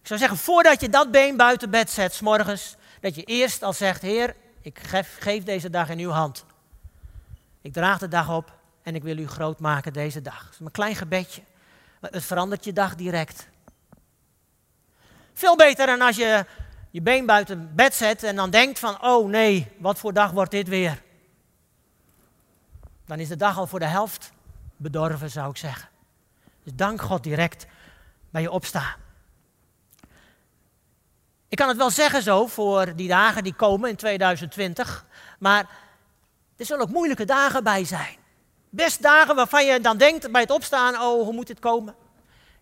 Ik 0.00 0.06
zou 0.06 0.20
zeggen, 0.20 0.38
voordat 0.38 0.80
je 0.80 0.88
dat 0.88 1.10
been 1.10 1.36
buiten 1.36 1.70
bed 1.70 1.90
zet, 1.90 2.12
s 2.12 2.20
morgens, 2.20 2.76
dat 3.00 3.14
je 3.14 3.22
eerst 3.22 3.62
al 3.62 3.72
zegt, 3.72 4.02
Heer, 4.02 4.36
ik 4.60 4.78
geef, 4.78 5.16
geef 5.20 5.44
deze 5.44 5.70
dag 5.70 5.88
in 5.88 5.98
uw 5.98 6.10
hand. 6.10 6.44
Ik 7.60 7.72
draag 7.72 7.98
de 7.98 8.08
dag 8.08 8.30
op 8.30 8.58
en 8.82 8.94
ik 8.94 9.02
wil 9.02 9.18
u 9.18 9.28
groot 9.28 9.60
maken 9.60 9.92
deze 9.92 10.22
dag. 10.22 10.44
Dat 10.44 10.52
is 10.52 10.60
een 10.60 10.70
klein 10.70 10.96
gebedje, 10.96 11.42
maar 12.00 12.10
het 12.10 12.24
verandert 12.24 12.64
je 12.64 12.72
dag 12.72 12.94
direct. 12.94 13.48
Veel 15.34 15.56
beter 15.56 15.86
dan 15.86 16.00
als 16.00 16.16
je 16.16 16.44
je 16.90 17.02
been 17.02 17.26
buiten 17.26 17.74
bed 17.74 17.94
zet 17.94 18.22
en 18.22 18.36
dan 18.36 18.50
denkt 18.50 18.78
van, 18.78 19.02
oh 19.02 19.28
nee, 19.28 19.66
wat 19.78 19.98
voor 19.98 20.12
dag 20.12 20.30
wordt 20.30 20.50
dit 20.50 20.68
weer? 20.68 21.02
Dan 23.06 23.18
is 23.18 23.28
de 23.28 23.36
dag 23.36 23.58
al 23.58 23.66
voor 23.66 23.78
de 23.78 23.86
helft 23.86 24.32
bedorven, 24.76 25.30
zou 25.30 25.50
ik 25.50 25.56
zeggen. 25.56 25.88
Dus 26.62 26.72
dank 26.74 27.02
God 27.02 27.22
direct 27.22 27.66
bij 28.30 28.42
je 28.42 28.50
opstaan. 28.50 28.94
Ik 31.48 31.56
kan 31.56 31.68
het 31.68 31.76
wel 31.76 31.90
zeggen 31.90 32.22
zo 32.22 32.46
voor 32.46 32.94
die 32.96 33.08
dagen 33.08 33.44
die 33.44 33.54
komen 33.54 33.90
in 33.90 33.96
2020, 33.96 35.06
maar 35.38 35.68
er 36.56 36.66
zullen 36.66 36.82
ook 36.82 36.92
moeilijke 36.92 37.24
dagen 37.24 37.64
bij 37.64 37.84
zijn. 37.84 38.16
Best 38.70 39.02
dagen 39.02 39.34
waarvan 39.34 39.66
je 39.66 39.80
dan 39.80 39.96
denkt 39.96 40.32
bij 40.32 40.40
het 40.40 40.50
opstaan, 40.50 40.94
oh, 40.94 41.22
hoe 41.22 41.32
moet 41.32 41.48
het 41.48 41.58
komen? 41.58 41.94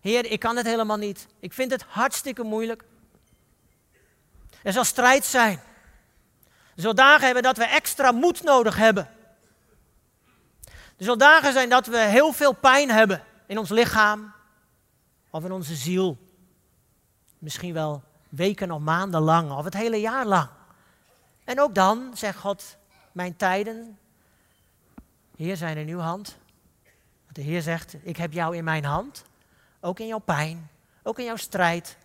Heer, 0.03 0.25
ik 0.25 0.39
kan 0.39 0.55
het 0.55 0.65
helemaal 0.65 0.97
niet. 0.97 1.27
Ik 1.39 1.53
vind 1.53 1.71
het 1.71 1.83
hartstikke 1.83 2.43
moeilijk. 2.43 2.83
Er 4.63 4.73
zal 4.73 4.83
strijd 4.83 5.25
zijn. 5.25 5.59
Er 6.45 6.81
zullen 6.81 6.95
dagen 6.95 7.25
hebben 7.25 7.43
dat 7.43 7.57
we 7.57 7.63
extra 7.63 8.11
moed 8.11 8.43
nodig 8.43 8.77
hebben. 8.77 9.09
Er 10.69 11.03
zullen 11.09 11.17
dagen 11.17 11.53
zijn 11.53 11.69
dat 11.69 11.85
we 11.85 11.97
heel 11.97 12.31
veel 12.33 12.53
pijn 12.53 12.89
hebben 12.89 13.23
in 13.47 13.57
ons 13.57 13.69
lichaam 13.69 14.33
of 15.29 15.43
in 15.43 15.51
onze 15.51 15.75
ziel. 15.75 16.17
Misschien 17.37 17.73
wel 17.73 18.03
weken 18.29 18.71
of 18.71 18.81
maanden 18.81 19.21
lang 19.21 19.51
of 19.51 19.63
het 19.63 19.73
hele 19.73 19.99
jaar 19.99 20.25
lang. 20.25 20.49
En 21.43 21.59
ook 21.59 21.75
dan 21.75 22.11
zegt 22.13 22.39
God, 22.39 22.77
mijn 23.11 23.35
tijden, 23.35 23.97
Heer, 25.35 25.57
zijn 25.57 25.77
in 25.77 25.87
uw 25.87 25.99
hand. 25.99 26.37
De 27.31 27.41
Heer 27.41 27.61
zegt, 27.61 27.95
ik 28.01 28.17
heb 28.17 28.33
jou 28.33 28.55
in 28.55 28.63
mijn 28.63 28.83
hand, 28.83 29.23
ook 29.83 29.99
in 29.99 30.07
jouw 30.07 30.19
pijn, 30.19 30.69
ook 31.03 31.19
in 31.19 31.25
jouw 31.25 31.35
strijd, 31.35 31.97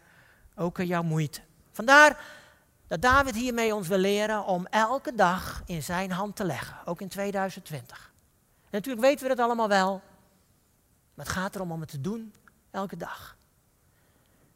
ook 0.56 0.78
in 0.78 0.86
jouw 0.86 1.02
moeite. 1.02 1.40
Vandaar 1.72 2.20
dat 2.86 3.02
David 3.02 3.34
hiermee 3.34 3.74
ons 3.74 3.88
wil 3.88 3.98
leren 3.98 4.44
om 4.44 4.66
elke 4.66 5.14
dag 5.14 5.62
in 5.66 5.82
zijn 5.82 6.10
hand 6.10 6.36
te 6.36 6.44
leggen, 6.44 6.76
ook 6.84 7.00
in 7.00 7.08
2020. 7.08 8.12
En 8.60 8.68
natuurlijk 8.70 9.04
weten 9.06 9.24
we 9.24 9.30
het 9.30 9.40
allemaal 9.40 9.68
wel, 9.68 10.02
maar 11.14 11.26
het 11.26 11.34
gaat 11.34 11.54
erom 11.54 11.72
om 11.72 11.80
het 11.80 11.88
te 11.90 12.00
doen 12.00 12.34
elke 12.70 12.96
dag. 12.96 13.36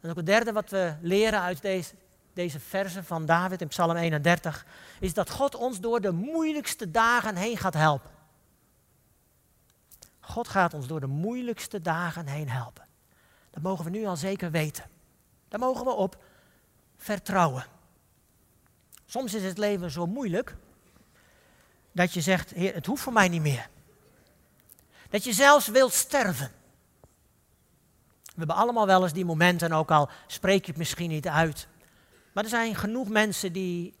En 0.01 0.09
ook 0.09 0.15
het 0.15 0.25
derde 0.25 0.51
wat 0.51 0.69
we 0.69 0.93
leren 1.01 1.41
uit 1.41 1.61
deze, 1.61 1.93
deze 2.33 2.59
versen 2.59 3.05
van 3.05 3.25
David 3.25 3.61
in 3.61 3.67
Psalm 3.67 3.95
31, 3.95 4.65
is 4.99 5.13
dat 5.13 5.29
God 5.29 5.55
ons 5.55 5.79
door 5.79 6.01
de 6.01 6.11
moeilijkste 6.11 6.91
dagen 6.91 7.35
heen 7.35 7.57
gaat 7.57 7.73
helpen. 7.73 8.11
God 10.19 10.47
gaat 10.47 10.73
ons 10.73 10.87
door 10.87 10.99
de 10.99 11.07
moeilijkste 11.07 11.81
dagen 11.81 12.27
heen 12.27 12.49
helpen. 12.49 12.91
Dat 13.53 13.63
mogen 13.63 13.85
we 13.85 13.91
nu 13.91 14.05
al 14.05 14.15
zeker 14.15 14.51
weten. 14.51 14.89
Daar 15.47 15.59
mogen 15.59 15.85
we 15.85 15.91
op 15.91 16.23
vertrouwen. 16.97 17.65
Soms 19.05 19.33
is 19.33 19.43
het 19.43 19.57
leven 19.57 19.91
zo 19.91 20.05
moeilijk 20.05 20.55
dat 21.91 22.13
je 22.13 22.21
zegt, 22.21 22.49
Heer, 22.49 22.73
het 22.73 22.85
hoeft 22.85 23.01
voor 23.01 23.13
mij 23.13 23.27
niet 23.27 23.41
meer. 23.41 23.69
Dat 25.09 25.23
je 25.23 25.33
zelfs 25.33 25.67
wilt 25.67 25.93
sterven. 25.93 26.51
We 28.23 28.39
hebben 28.39 28.55
allemaal 28.55 28.85
wel 28.85 29.03
eens 29.03 29.13
die 29.13 29.25
momenten, 29.25 29.71
ook 29.71 29.91
al 29.91 30.09
spreek 30.27 30.65
je 30.65 30.71
het 30.71 30.77
misschien 30.77 31.09
niet 31.09 31.27
uit. 31.27 31.67
Maar 32.31 32.43
er 32.43 32.49
zijn 32.49 32.75
genoeg 32.75 33.09
mensen 33.09 33.53
die 33.53 33.95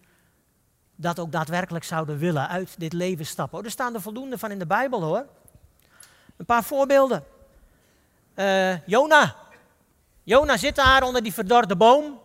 dat 0.95 1.19
ook 1.19 1.31
daadwerkelijk 1.31 1.85
zouden 1.85 2.17
willen, 2.17 2.47
uit 2.47 2.79
dit 2.79 2.93
leven 2.93 3.25
stappen. 3.25 3.59
Oh, 3.59 3.65
er 3.65 3.71
staan 3.71 3.93
er 3.93 4.01
voldoende 4.01 4.37
van 4.37 4.51
in 4.51 4.59
de 4.59 4.65
Bijbel 4.65 5.03
hoor. 5.03 5.25
Een 6.37 6.45
paar 6.45 6.63
voorbeelden. 6.63 7.23
Uh, 8.35 8.87
Jona. 8.87 9.42
Jona 10.23 10.57
zit 10.57 10.75
daar 10.75 11.03
onder 11.03 11.23
die 11.23 11.33
verdorde 11.33 11.75
boom. 11.75 12.19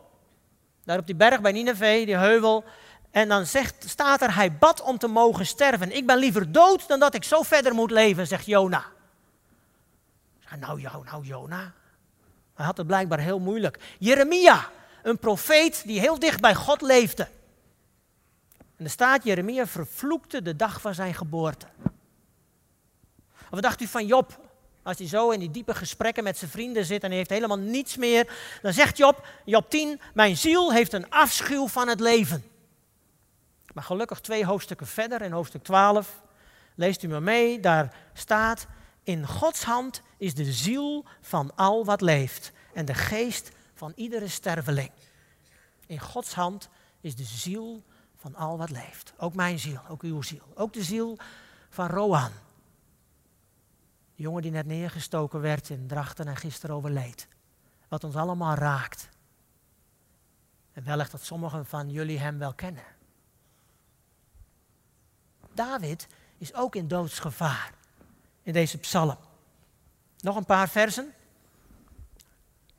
Daar 0.85 0.99
op 0.99 1.07
die 1.07 1.15
berg 1.15 1.41
bij 1.41 1.53
Nineveh, 1.53 2.07
die 2.07 2.17
heuvel. 2.17 2.65
En 3.11 3.29
dan 3.29 3.47
zegt, 3.47 3.89
staat 3.89 4.23
er, 4.23 4.35
hij 4.35 4.53
bad 4.53 4.81
om 4.81 4.99
te 4.99 5.07
mogen 5.07 5.47
sterven. 5.47 5.97
Ik 5.97 6.07
ben 6.07 6.19
liever 6.19 6.53
dood 6.53 6.89
dan 6.89 7.01
dat 7.01 7.15
ik 7.15 7.25
zo 7.25 7.43
verder 7.43 7.75
moet 7.75 7.91
leven, 7.91 8.27
zegt 8.27 8.47
Jona. 8.47 8.85
Nou, 10.61 10.81
nou, 10.81 11.25
Jona. 11.25 11.73
Hij 12.55 12.67
had 12.67 12.77
het 12.77 12.87
blijkbaar 12.87 13.19
heel 13.19 13.39
moeilijk. 13.39 13.79
Jeremia, 13.99 14.71
een 15.03 15.19
profeet 15.19 15.83
die 15.87 16.01
heel 16.01 16.19
dicht 16.19 16.41
bij 16.41 16.55
God 16.55 16.81
leefde. 16.81 17.29
En 18.77 18.85
er 18.85 18.91
staat, 18.91 19.25
Jeremia 19.25 19.67
vervloekte 19.67 20.43
de 20.43 20.57
dag 20.57 20.81
van 20.81 20.95
zijn 20.95 21.15
geboorte. 21.15 21.67
Of 23.41 23.51
wat 23.51 23.63
dacht 23.63 23.81
u 23.81 23.87
van 23.87 24.07
Job? 24.07 24.48
Als 24.89 24.99
hij 24.99 25.09
zo 25.09 25.31
in 25.31 25.41
die 25.41 25.51
diepe 25.51 25.75
gesprekken 25.75 26.25
met 26.25 26.39
zijn 26.39 26.51
vrienden 26.51 26.85
zit 26.85 27.03
en 27.03 27.09
hij 27.09 27.17
heeft 27.17 27.31
helemaal 27.31 27.59
niets 27.59 27.97
meer, 27.97 28.33
dan 28.63 28.73
zegt 28.73 28.97
Job, 28.97 29.27
Job 29.45 29.71
10, 29.71 30.01
mijn 30.15 30.37
ziel 30.37 30.73
heeft 30.73 30.93
een 30.93 31.11
afschuw 31.11 31.67
van 31.67 31.89
het 31.89 32.01
leven. 32.01 32.45
Maar 33.75 33.85
gelukkig 33.85 34.21
twee 34.21 34.45
hoofdstukken 34.45 34.87
verder, 34.87 35.23
in 35.23 35.33
hoofdstuk 35.33 35.63
12, 35.63 36.23
leest 36.75 37.03
u 37.03 37.09
me 37.09 37.21
mee, 37.21 37.61
daar 37.61 37.97
staat, 38.13 38.67
in 39.03 39.27
Gods 39.27 39.63
hand 39.63 40.03
is 40.17 40.35
de 40.35 40.53
ziel 40.53 41.05
van 41.21 41.53
al 41.57 41.85
wat 41.85 42.01
leeft 42.01 42.53
en 42.75 42.85
de 42.85 42.95
geest 42.95 43.51
van 43.75 43.93
iedere 43.95 44.29
sterveling. 44.29 44.91
In 45.87 46.01
Gods 46.01 46.35
hand 46.35 46.69
is 47.01 47.17
de 47.17 47.25
ziel 47.25 47.83
van 48.17 48.35
al 48.35 48.59
wat 48.59 48.71
leeft. 48.71 49.13
Ook 49.19 49.35
mijn 49.35 49.59
ziel, 49.59 49.81
ook 49.89 50.03
uw 50.03 50.23
ziel. 50.23 50.45
Ook 50.55 50.73
de 50.73 50.83
ziel 50.83 51.19
van 51.71 51.87
Roan. 51.87 52.31
Jongen 54.19 54.43
die 54.43 54.51
net 54.51 54.67
neergestoken 54.67 55.41
werd 55.41 55.71
in 55.71 55.87
Drachten 55.87 56.27
en 56.27 56.37
gisteren 56.37 56.77
overleed. 56.77 57.29
Wat 57.89 58.05
ons 58.05 58.15
allemaal 58.15 58.55
raakt. 58.55 59.09
En 60.73 60.85
wellicht 60.85 61.11
dat 61.11 61.25
sommigen 61.25 61.67
van 61.67 61.91
jullie 61.91 62.19
hem 62.19 62.39
wel 62.39 62.55
kennen. 62.55 62.83
David 65.55 66.07
is 66.39 66.55
ook 66.55 66.75
in 66.75 66.89
doodsgevaar 66.89 67.73
in 68.43 68.53
deze 68.53 68.79
psalm. 68.79 69.19
Nog 70.21 70.37
een 70.37 70.45
paar 70.45 70.69
versen. 70.69 71.15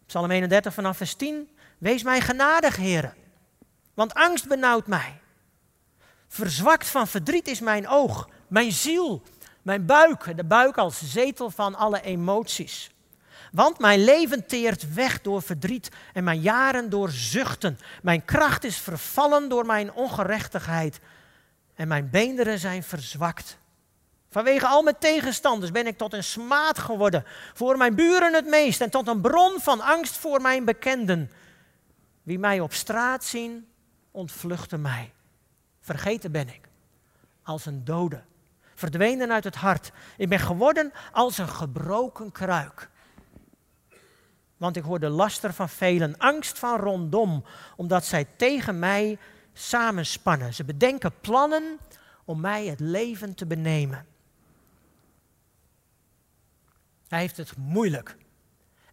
Psalm 0.06 0.32
31 0.32 0.74
vanaf 0.74 0.98
vers 0.98 1.16
10. 1.16 1.50
Wees 1.78 2.04
mij 2.04 2.22
genadig, 2.22 2.76
heren, 2.76 3.16
want 3.94 4.14
angst 4.14 4.48
benauwt 4.48 4.88
mij. 4.88 5.22
Verzwakt 6.28 6.88
van 6.88 7.08
verdriet 7.08 7.48
is 7.48 7.60
mijn 7.60 7.88
oog, 7.88 8.30
mijn 8.48 8.72
ziel, 8.72 9.24
mijn 9.62 9.86
buik, 9.86 10.38
de 10.38 10.44
buik 10.44 10.78
als 10.78 11.12
zetel 11.12 11.50
van 11.50 11.76
alle 11.76 12.02
emoties. 12.02 12.92
Want 13.52 13.80
mijn 13.80 14.04
leven 14.04 14.48
teert 14.48 14.94
weg 14.94 15.22
door 15.22 15.42
verdriet 15.42 15.90
en 16.14 16.24
mijn 16.24 16.42
jaren 16.42 16.90
door 16.90 17.10
zuchten. 17.10 17.80
Mijn 18.02 18.26
kracht 18.26 18.64
is 18.64 18.78
vervallen 18.78 19.50
door 19.50 19.66
mijn 19.66 19.94
ongerechtigheid 19.94 21.00
en 21.76 21.88
mijn 21.88 22.10
beenderen 22.10 22.60
zijn 22.60 22.84
verzwakt. 22.84 23.58
Vanwege 24.30 24.68
al 24.68 24.82
mijn 24.82 24.98
tegenstanders 25.00 25.72
ben 25.72 25.88
ik 25.88 25.98
tot 25.98 26.14
een 26.14 26.24
smaad 26.24 26.80
geworden, 26.80 27.24
voor 27.54 27.78
mijn 27.78 27.96
buren 27.96 28.34
het 28.34 28.46
meest 28.46 28.82
en 28.82 28.90
tot 28.90 29.08
een 29.08 29.22
bron 29.22 29.60
van 29.60 29.82
angst 29.82 30.18
voor 30.18 30.42
mijn 30.42 30.66
bekenden. 30.66 31.32
Wie 32.24 32.40
mij 32.40 32.60
op 32.60 32.74
straat 32.74 33.24
zien, 33.24 33.68
ontvluchten 34.12 34.82
mij. 34.82 35.14
Vergeten 35.82 36.32
ben 36.32 36.48
ik, 36.48 36.68
als 37.44 37.66
een 37.66 37.84
dode, 37.84 38.22
verdwenen 38.80 39.32
uit 39.32 39.44
het 39.44 39.56
hart. 39.56 39.92
Ik 40.18 40.30
ben 40.30 40.40
geworden 40.40 40.92
als 41.12 41.38
een 41.38 41.50
gebroken 41.50 42.32
kruik. 42.32 42.90
Want 44.58 44.76
ik 44.76 44.84
hoor 44.84 45.00
de 45.00 45.10
laster 45.10 45.54
van 45.54 45.70
velen, 45.70 46.18
angst 46.18 46.60
van 46.60 46.80
rondom, 46.80 47.44
omdat 47.76 48.06
zij 48.06 48.28
tegen 48.36 48.80
mij 48.80 49.18
samenspannen. 49.54 50.54
Ze 50.54 50.64
bedenken 50.64 51.12
plannen 51.22 51.78
om 52.26 52.40
mij 52.40 52.66
het 52.66 52.80
leven 52.80 53.36
te 53.36 53.46
benemen. 53.46 54.06
Hij 57.08 57.20
heeft 57.20 57.38
het 57.38 57.58
moeilijk. 57.58 58.16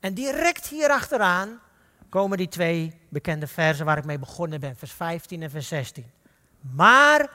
En 0.01 0.14
direct 0.14 0.66
hierachteraan 0.66 1.61
komen 2.09 2.38
die 2.38 2.49
twee 2.49 3.01
bekende 3.09 3.46
versen 3.46 3.85
waar 3.85 3.99
ik 3.99 4.05
mee 4.05 4.18
begonnen 4.18 4.61
ben, 4.61 4.77
vers 4.77 4.92
15 4.92 5.42
en 5.42 5.51
vers 5.51 5.68
16. 5.68 6.11
Maar 6.61 7.31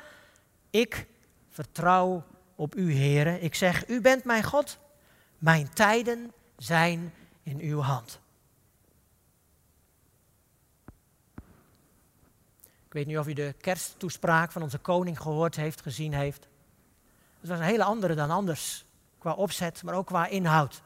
ik 0.70 1.06
vertrouw 1.50 2.24
op 2.62 2.76
u, 2.76 2.93
heren. 2.93 3.43
Ik 3.43 3.56
zeg, 3.56 3.88
u 3.88 4.02
bent 4.02 4.24
mijn 4.24 4.43
God. 4.43 4.78
Mijn 5.38 5.74
tijden 5.74 6.34
zijn 6.58 7.13
in 7.43 7.60
uw 7.60 7.80
hand. 7.80 8.19
Ik 12.86 12.97
weet 12.97 13.06
niet 13.06 13.17
of 13.17 13.28
u 13.28 13.34
de 13.34 13.56
kersttoespraak 13.62 14.52
van 14.52 14.62
onze 14.62 14.78
koning 14.78 15.21
gehoord 15.21 15.56
heeft, 15.56 15.82
gezien 15.82 16.13
heeft. 16.13 16.47
Het 17.39 17.50
was 17.50 17.60
een 17.60 17.65
hele 17.65 17.84
andere 17.84 18.15
dan 18.15 18.32
anders. 18.32 18.86
Qua 19.17 19.34
opzet, 19.34 19.84
maar 19.84 19.95
ook 19.95 20.08
qua 20.08 20.28
inhoud. 20.28 20.82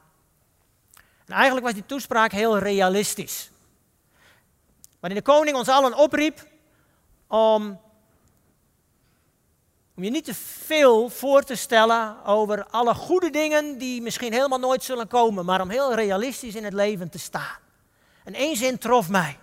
En 1.25 1.33
eigenlijk 1.33 1.65
was 1.65 1.75
die 1.75 1.85
toespraak 1.85 2.31
heel 2.31 2.57
realistisch. 2.57 3.51
Waarin 4.99 5.19
de 5.19 5.31
koning 5.31 5.57
ons 5.57 5.69
allen 5.69 5.97
opriep 5.97 6.47
om, 7.27 7.79
om 9.95 10.03
je 10.03 10.09
niet 10.09 10.25
te 10.25 10.33
veel 10.33 11.09
voor 11.09 11.43
te 11.43 11.55
stellen 11.55 12.25
over 12.25 12.65
alle 12.65 12.93
goede 12.93 13.29
dingen 13.29 13.77
die 13.77 14.01
misschien 14.01 14.33
helemaal 14.33 14.59
nooit 14.59 14.83
zullen 14.83 15.07
komen, 15.07 15.45
maar 15.45 15.61
om 15.61 15.69
heel 15.69 15.95
realistisch 15.95 16.55
in 16.55 16.63
het 16.63 16.73
leven 16.73 17.09
te 17.09 17.19
staan. 17.19 17.57
En 18.23 18.33
één 18.33 18.55
zin 18.55 18.77
trof 18.77 19.09
mij. 19.09 19.37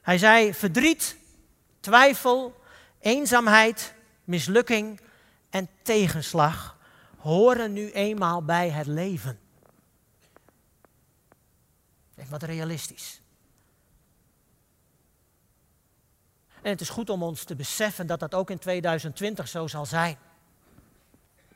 Hij 0.00 0.18
zei: 0.18 0.54
verdriet, 0.54 1.16
twijfel, 1.80 2.60
eenzaamheid, 2.98 3.94
mislukking 4.24 5.00
en 5.50 5.68
tegenslag 5.82 6.76
horen 7.16 7.72
nu 7.72 7.90
eenmaal 7.90 8.44
bij 8.44 8.70
het 8.70 8.86
leven. 8.86 9.38
Denk 12.14 12.28
wat 12.28 12.42
realistisch. 12.42 13.20
En 16.66 16.72
het 16.72 16.80
is 16.80 16.88
goed 16.88 17.10
om 17.10 17.22
ons 17.22 17.44
te 17.44 17.54
beseffen 17.54 18.06
dat 18.06 18.20
dat 18.20 18.34
ook 18.34 18.50
in 18.50 18.58
2020 18.58 19.48
zo 19.48 19.66
zal 19.66 19.86
zijn. 19.86 20.16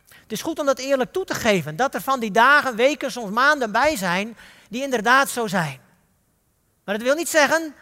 Het 0.08 0.32
is 0.32 0.42
goed 0.42 0.58
om 0.58 0.66
dat 0.66 0.78
eerlijk 0.78 1.12
toe 1.12 1.24
te 1.24 1.34
geven, 1.34 1.76
dat 1.76 1.94
er 1.94 2.00
van 2.00 2.20
die 2.20 2.30
dagen, 2.30 2.76
weken, 2.76 3.10
soms 3.10 3.30
maanden 3.30 3.72
bij 3.72 3.96
zijn 3.96 4.36
die 4.68 4.82
inderdaad 4.82 5.28
zo 5.28 5.46
zijn. 5.46 5.80
Maar 6.84 6.94
dat 6.94 7.06
wil 7.06 7.14
niet 7.14 7.28
zeggen 7.28 7.74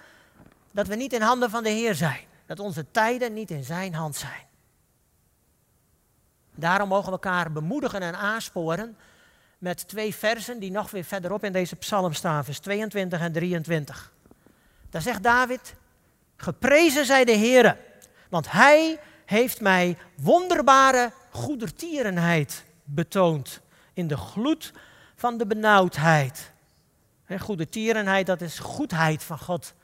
dat 0.72 0.86
we 0.86 0.94
niet 0.94 1.12
in 1.12 1.20
handen 1.20 1.50
van 1.50 1.62
de 1.62 1.68
Heer 1.68 1.94
zijn, 1.94 2.20
dat 2.46 2.60
onze 2.60 2.90
tijden 2.90 3.32
niet 3.32 3.50
in 3.50 3.64
Zijn 3.64 3.94
hand 3.94 4.16
zijn. 4.16 4.46
Daarom 6.54 6.88
mogen 6.88 7.06
we 7.06 7.12
elkaar 7.12 7.52
bemoedigen 7.52 8.02
en 8.02 8.16
aansporen 8.16 8.96
met 9.58 9.88
twee 9.88 10.14
versen 10.14 10.58
die 10.58 10.70
nog 10.70 10.90
weer 10.90 11.04
verderop 11.04 11.44
in 11.44 11.52
deze 11.52 11.76
psalm 11.76 12.12
staan, 12.12 12.44
vers 12.44 12.58
22 12.58 13.20
en 13.20 13.32
23. 13.32 14.12
Daar 14.90 15.02
zegt 15.02 15.22
David, 15.22 15.74
geprezen 16.38 17.04
zij 17.04 17.24
de 17.24 17.32
Heer, 17.32 17.76
want 18.28 18.52
Hij 18.52 19.00
heeft 19.24 19.60
mij 19.60 19.96
wonderbare 20.16 21.12
goedertierenheid 21.30 22.64
betoond 22.84 23.60
in 23.92 24.06
de 24.06 24.16
gloed 24.16 24.72
van 25.14 25.38
de 25.38 25.46
benauwdheid. 25.46 26.52
Goedertierenheid, 27.38 28.26
dat 28.26 28.40
is 28.40 28.58
goedheid 28.58 29.22
van 29.22 29.38
God. 29.38 29.74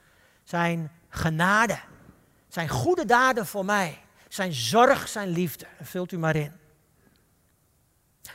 Zijn 0.44 0.92
genade, 1.08 1.78
zijn 2.48 2.68
goede 2.68 3.04
daden 3.04 3.46
voor 3.46 3.64
mij, 3.64 3.98
zijn 4.28 4.52
zorg, 4.52 5.08
zijn 5.08 5.28
liefde. 5.28 5.66
Vult 5.82 6.12
u 6.12 6.18
maar 6.18 6.36
in. 6.36 6.52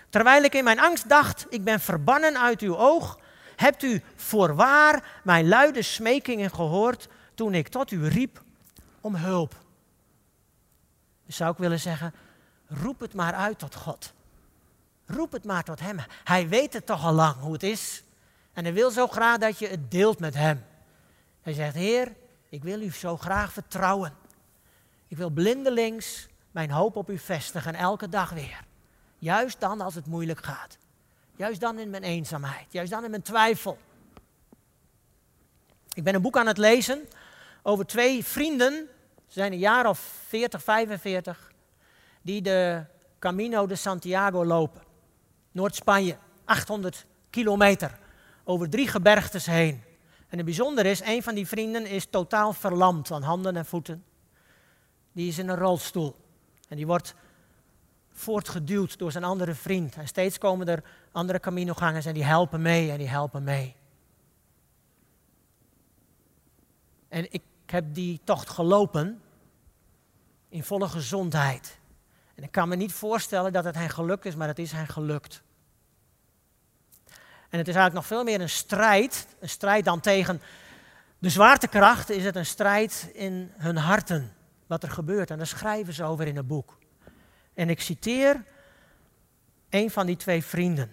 Terwijl 0.10 0.43
ik 0.43 0.53
in 0.53 0.63
mijn 0.63 0.79
angst 0.79 1.10
dacht, 1.10 1.45
ik 1.49 1.63
ben 1.63 1.79
verbannen 1.79 2.39
uit 2.39 2.62
uw 2.62 2.77
oog, 2.77 3.19
hebt 3.55 3.84
u 3.84 4.01
voorwaar 4.15 5.21
mijn 5.23 5.47
luide 5.47 5.82
smekingen 5.82 6.51
gehoord 6.51 7.08
toen 7.39 7.54
ik 7.54 7.67
tot 7.67 7.91
u 7.91 8.08
riep 8.08 8.41
om 9.02 9.15
hulp. 9.15 9.56
Dus 11.25 11.36
zou 11.36 11.52
ik 11.52 11.58
willen 11.58 11.80
zeggen, 11.80 12.13
roep 12.67 12.99
het 12.99 13.13
maar 13.13 13.34
uit 13.34 13.60
tot 13.60 13.75
God. 13.75 14.13
Roep 15.06 15.32
het 15.32 15.43
maar 15.43 15.63
tot 15.63 15.80
Hem. 15.80 15.99
Hij 16.23 16.47
weet 16.47 16.73
het 16.73 16.86
toch 16.86 17.06
al 17.06 17.13
lang 17.13 17.36
hoe 17.36 17.54
het 17.54 17.63
is. 17.63 18.04
En 18.54 18.63
hij 18.63 18.73
wil 18.73 18.91
zo 18.91 19.08
graag 19.08 19.38
dat 19.38 19.60
je 19.60 19.67
het 19.67 19.91
deelt 19.91 20.19
met 20.19 20.34
Hem. 20.34 20.65
Hij 21.41 21.54
zegt, 21.54 21.75
Heer, 21.75 22.15
ik 22.49 22.63
wil 22.63 22.82
u 22.82 22.91
zo 22.91 23.17
graag 23.17 23.54
vertrouwen. 23.54 24.13
Ik 25.08 25.17
wil 25.17 25.30
blindelings 25.30 26.28
mijn 26.52 26.71
hoop 26.71 26.95
op 26.95 27.10
u 27.10 27.17
vestigen, 27.17 27.75
elke 27.75 28.10
dag 28.10 28.30
weer. 28.30 28.63
Juist 29.19 29.60
dan 29.60 29.82
als 29.82 29.95
het 29.95 30.06
moeilijk 30.06 30.43
gaat. 30.43 30.78
Juist 31.36 31.60
dan 31.60 31.80
in 31.80 31.89
mijn 31.89 32.04
eenzaamheid. 32.04 32.65
Juist 32.69 32.91
dan 32.91 33.04
in 33.04 33.10
mijn 33.10 33.21
twijfel. 33.21 33.78
Ik 35.93 36.04
ben 36.04 36.15
een 36.15 36.21
boek 36.21 36.38
aan 36.38 36.47
het 36.47 36.58
lezen 36.58 37.08
over 37.62 37.86
twee 37.86 38.26
vrienden. 38.26 38.88
Ze 39.28 39.39
zijn 39.39 39.52
een 39.52 39.60
jaar 39.60 39.88
of 39.88 40.00
40, 40.28 40.63
45. 40.63 41.52
Die 42.22 42.41
de 42.41 42.86
Camino 43.19 43.67
de 43.67 43.76
Santiago 43.76 44.45
lopen. 44.45 44.82
Noord-Spanje. 45.52 46.17
800 46.45 47.06
kilometer. 47.30 47.98
Over 48.43 48.69
drie 48.69 48.88
gebergtes 48.88 49.45
heen. 49.45 49.84
En 50.30 50.38
het 50.38 50.45
bijzondere 50.45 50.89
is, 50.89 51.02
een 51.02 51.24
van 51.24 51.36
die 51.36 51.48
vrienden 51.48 51.86
is 51.86 52.06
totaal 52.10 52.54
verlamd 52.54 53.12
aan 53.12 53.24
handen 53.24 53.56
en 53.56 53.65
voeten. 53.65 54.04
Die 55.12 55.28
is 55.28 55.38
in 55.38 55.50
een 55.50 55.58
rolstoel. 55.58 56.15
En 56.67 56.76
die 56.76 56.88
wordt 56.88 57.15
voortgeduwd 58.12 58.98
door 58.98 59.12
zijn 59.12 59.24
andere 59.24 59.54
vriend. 59.54 59.95
En 59.95 60.08
steeds 60.08 60.38
komen 60.38 60.67
er 60.67 60.84
andere 61.12 61.39
caminogangers 61.39 62.06
en 62.06 62.13
die 62.13 62.24
helpen 62.24 62.62
mee 62.62 62.91
en 62.91 62.98
die 62.98 63.10
helpen 63.10 63.43
mee. 63.43 63.76
En 67.10 67.32
ik 67.32 67.43
heb 67.65 67.93
die 67.93 68.22
tocht 68.24 68.50
gelopen 68.50 69.22
in 70.50 70.63
volle 70.63 70.88
gezondheid. 70.88 71.78
En 72.36 72.43
ik 72.43 72.52
kan 72.52 72.69
me 72.69 72.76
niet 72.76 72.93
voorstellen 72.93 73.54
dat 73.54 73.63
het 73.63 73.76
hen 73.76 73.89
gelukt 73.89 74.26
is, 74.26 74.36
maar 74.36 74.48
het 74.48 74.60
is 74.60 74.72
hen 74.72 74.88
gelukt. 74.88 75.43
En 77.50 77.58
het 77.58 77.67
is 77.67 77.76
eigenlijk 77.76 77.93
nog 77.93 78.06
veel 78.06 78.24
meer 78.24 78.41
een 78.41 78.50
strijd, 78.50 79.28
een 79.39 79.50
strijd 79.50 79.86
dan 79.86 80.00
tegen 80.00 80.41
de 81.19 81.30
zwaartekracht, 81.30 82.10
is 82.10 82.24
het 82.24 82.36
een 82.36 82.45
strijd 82.45 83.10
in 83.13 83.52
hun 83.58 83.78
harten, 83.78 84.34
wat 84.67 84.84
er 84.84 84.91
gebeurt. 84.91 85.32
En 85.32 85.38
daar 85.38 85.48
schrijven 85.48 85.93
ze 85.93 86.04
over 86.04 86.28
in 86.28 86.36
het 86.36 86.48
boek. 86.48 86.78
En 87.54 87.69
ik 87.69 87.82
citeer 87.82 88.43
een 89.69 89.91
van 89.91 90.06
die 90.06 90.17
twee 90.17 90.43
vrienden. 90.43 90.91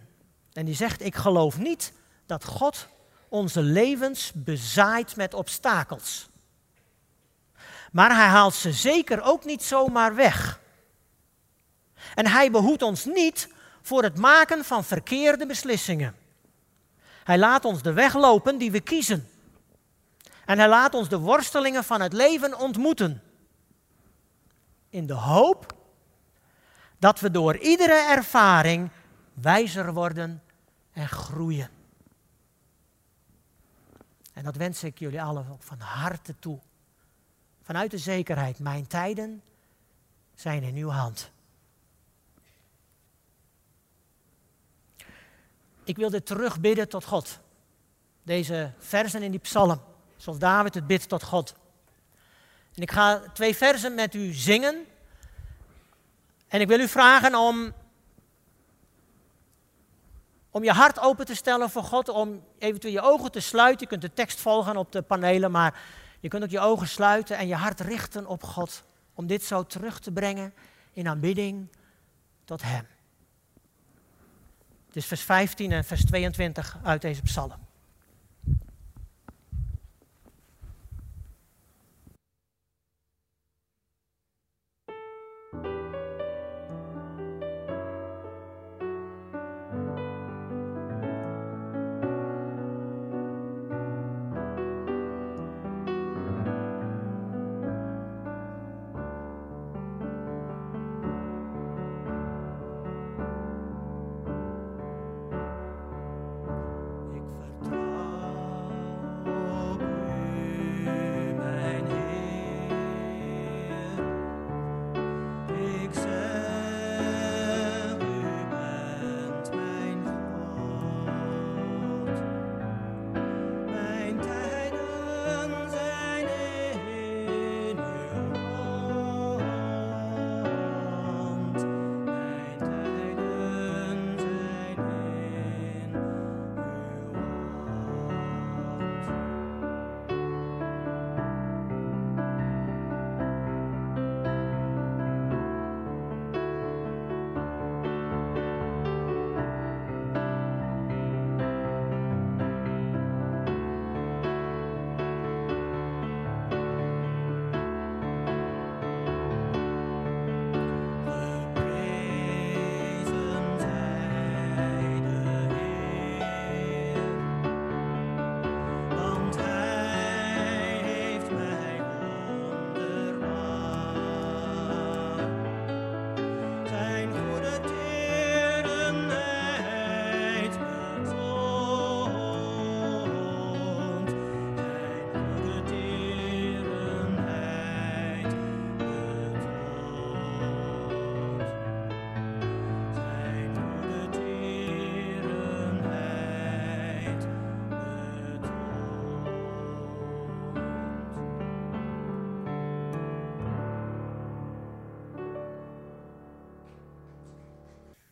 En 0.52 0.64
die 0.64 0.74
zegt, 0.74 1.02
ik 1.02 1.14
geloof 1.14 1.58
niet 1.58 1.92
dat 2.26 2.44
God 2.44 2.88
onze 3.36 3.62
levens 3.62 4.32
bezaait 4.34 5.16
met 5.16 5.34
obstakels. 5.34 6.28
Maar 7.92 8.16
hij 8.16 8.26
haalt 8.26 8.54
ze 8.54 8.72
zeker 8.72 9.22
ook 9.22 9.44
niet 9.44 9.62
zomaar 9.62 10.14
weg. 10.14 10.60
En 12.14 12.26
hij 12.26 12.50
behoedt 12.50 12.82
ons 12.82 13.04
niet 13.04 13.48
voor 13.82 14.02
het 14.02 14.18
maken 14.18 14.64
van 14.64 14.84
verkeerde 14.84 15.46
beslissingen. 15.46 16.14
Hij 17.24 17.38
laat 17.38 17.64
ons 17.64 17.82
de 17.82 17.92
weg 17.92 18.14
lopen 18.14 18.58
die 18.58 18.70
we 18.70 18.80
kiezen. 18.80 19.28
En 20.44 20.58
hij 20.58 20.68
laat 20.68 20.94
ons 20.94 21.08
de 21.08 21.18
worstelingen 21.18 21.84
van 21.84 22.00
het 22.00 22.12
leven 22.12 22.58
ontmoeten. 22.58 23.22
In 24.90 25.06
de 25.06 25.14
hoop 25.14 25.74
dat 26.98 27.20
we 27.20 27.30
door 27.30 27.56
iedere 27.56 28.06
ervaring 28.08 28.90
wijzer 29.34 29.92
worden 29.92 30.42
en 30.92 31.08
groeien. 31.08 31.75
En 34.36 34.44
dat 34.44 34.56
wens 34.56 34.84
ik 34.84 34.98
jullie 34.98 35.22
allen 35.22 35.56
van 35.58 35.78
harte 35.78 36.34
toe. 36.38 36.58
Vanuit 37.62 37.90
de 37.90 37.98
zekerheid, 37.98 38.58
mijn 38.58 38.86
tijden 38.86 39.42
zijn 40.34 40.62
in 40.62 40.76
uw 40.76 40.88
hand. 40.88 41.30
Ik 45.84 45.96
wil 45.96 46.10
dit 46.10 46.26
terugbidden 46.26 46.88
tot 46.88 47.04
God. 47.04 47.38
Deze 48.22 48.72
versen 48.78 49.22
in 49.22 49.30
die 49.30 49.40
psalm, 49.40 49.80
zoals 50.16 50.38
David 50.38 50.74
het 50.74 50.86
bidt 50.86 51.08
tot 51.08 51.22
God. 51.22 51.54
En 52.74 52.82
ik 52.82 52.90
ga 52.90 53.18
twee 53.32 53.56
versen 53.56 53.94
met 53.94 54.14
u 54.14 54.32
zingen. 54.32 54.84
En 56.48 56.60
ik 56.60 56.68
wil 56.68 56.80
u 56.80 56.88
vragen 56.88 57.34
om, 57.34 57.72
om 60.56 60.64
je 60.64 60.72
hart 60.72 61.00
open 61.00 61.26
te 61.26 61.34
stellen 61.34 61.70
voor 61.70 61.82
God, 61.82 62.08
om 62.08 62.44
eventueel 62.58 62.92
je 62.92 63.00
ogen 63.00 63.32
te 63.32 63.40
sluiten. 63.40 63.80
Je 63.80 63.86
kunt 63.86 64.02
de 64.02 64.12
tekst 64.12 64.40
volgen 64.40 64.76
op 64.76 64.92
de 64.92 65.02
panelen, 65.02 65.50
maar 65.50 65.80
je 66.20 66.28
kunt 66.28 66.42
ook 66.42 66.50
je 66.50 66.60
ogen 66.60 66.88
sluiten 66.88 67.36
en 67.36 67.46
je 67.46 67.54
hart 67.54 67.80
richten 67.80 68.26
op 68.26 68.42
God. 68.42 68.84
Om 69.14 69.26
dit 69.26 69.44
zo 69.44 69.62
terug 69.66 69.98
te 69.98 70.12
brengen 70.12 70.54
in 70.92 71.08
aanbidding 71.08 71.68
tot 72.44 72.62
Hem. 72.62 72.86
Het 74.86 74.96
is 74.96 75.06
vers 75.06 75.22
15 75.22 75.72
en 75.72 75.84
vers 75.84 76.04
22 76.04 76.78
uit 76.82 77.02
deze 77.02 77.22
psalm. 77.22 77.65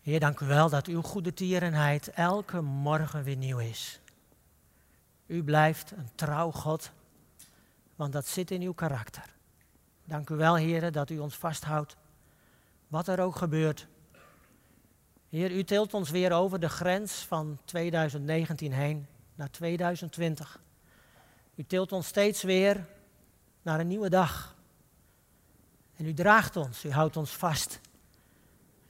Heer, 0.04 0.20
dank 0.20 0.40
u 0.40 0.46
wel 0.46 0.68
dat 0.68 0.86
uw 0.86 1.02
goede 1.02 1.34
tierenheid 1.34 2.08
elke 2.08 2.60
morgen 2.60 3.22
weer 3.22 3.36
nieuw 3.36 3.58
is. 3.58 4.00
U 5.26 5.44
blijft 5.44 5.90
een 5.90 6.08
trouw 6.14 6.50
God, 6.50 6.90
want 7.96 8.12
dat 8.12 8.26
zit 8.26 8.50
in 8.50 8.62
uw 8.62 8.72
karakter. 8.72 9.34
Dank 10.04 10.30
u 10.30 10.34
wel, 10.34 10.56
Heer, 10.56 10.92
dat 10.92 11.10
u 11.10 11.18
ons 11.18 11.36
vasthoudt, 11.36 11.96
wat 12.88 13.08
er 13.08 13.20
ook 13.20 13.36
gebeurt. 13.36 13.86
Heer, 15.28 15.50
u 15.50 15.64
tilt 15.64 15.94
ons 15.94 16.10
weer 16.10 16.32
over 16.32 16.60
de 16.60 16.68
grens 16.68 17.12
van 17.12 17.58
2019 17.64 18.72
heen 18.72 19.06
naar 19.34 19.50
2020. 19.50 20.60
U 21.54 21.64
tilt 21.64 21.92
ons 21.92 22.06
steeds 22.06 22.42
weer 22.42 22.86
naar 23.62 23.80
een 23.80 23.88
nieuwe 23.88 24.08
dag. 24.08 24.56
En 25.96 26.06
u 26.06 26.14
draagt 26.14 26.56
ons, 26.56 26.84
u 26.84 26.90
houdt 26.90 27.16
ons 27.16 27.30
vast. 27.30 27.80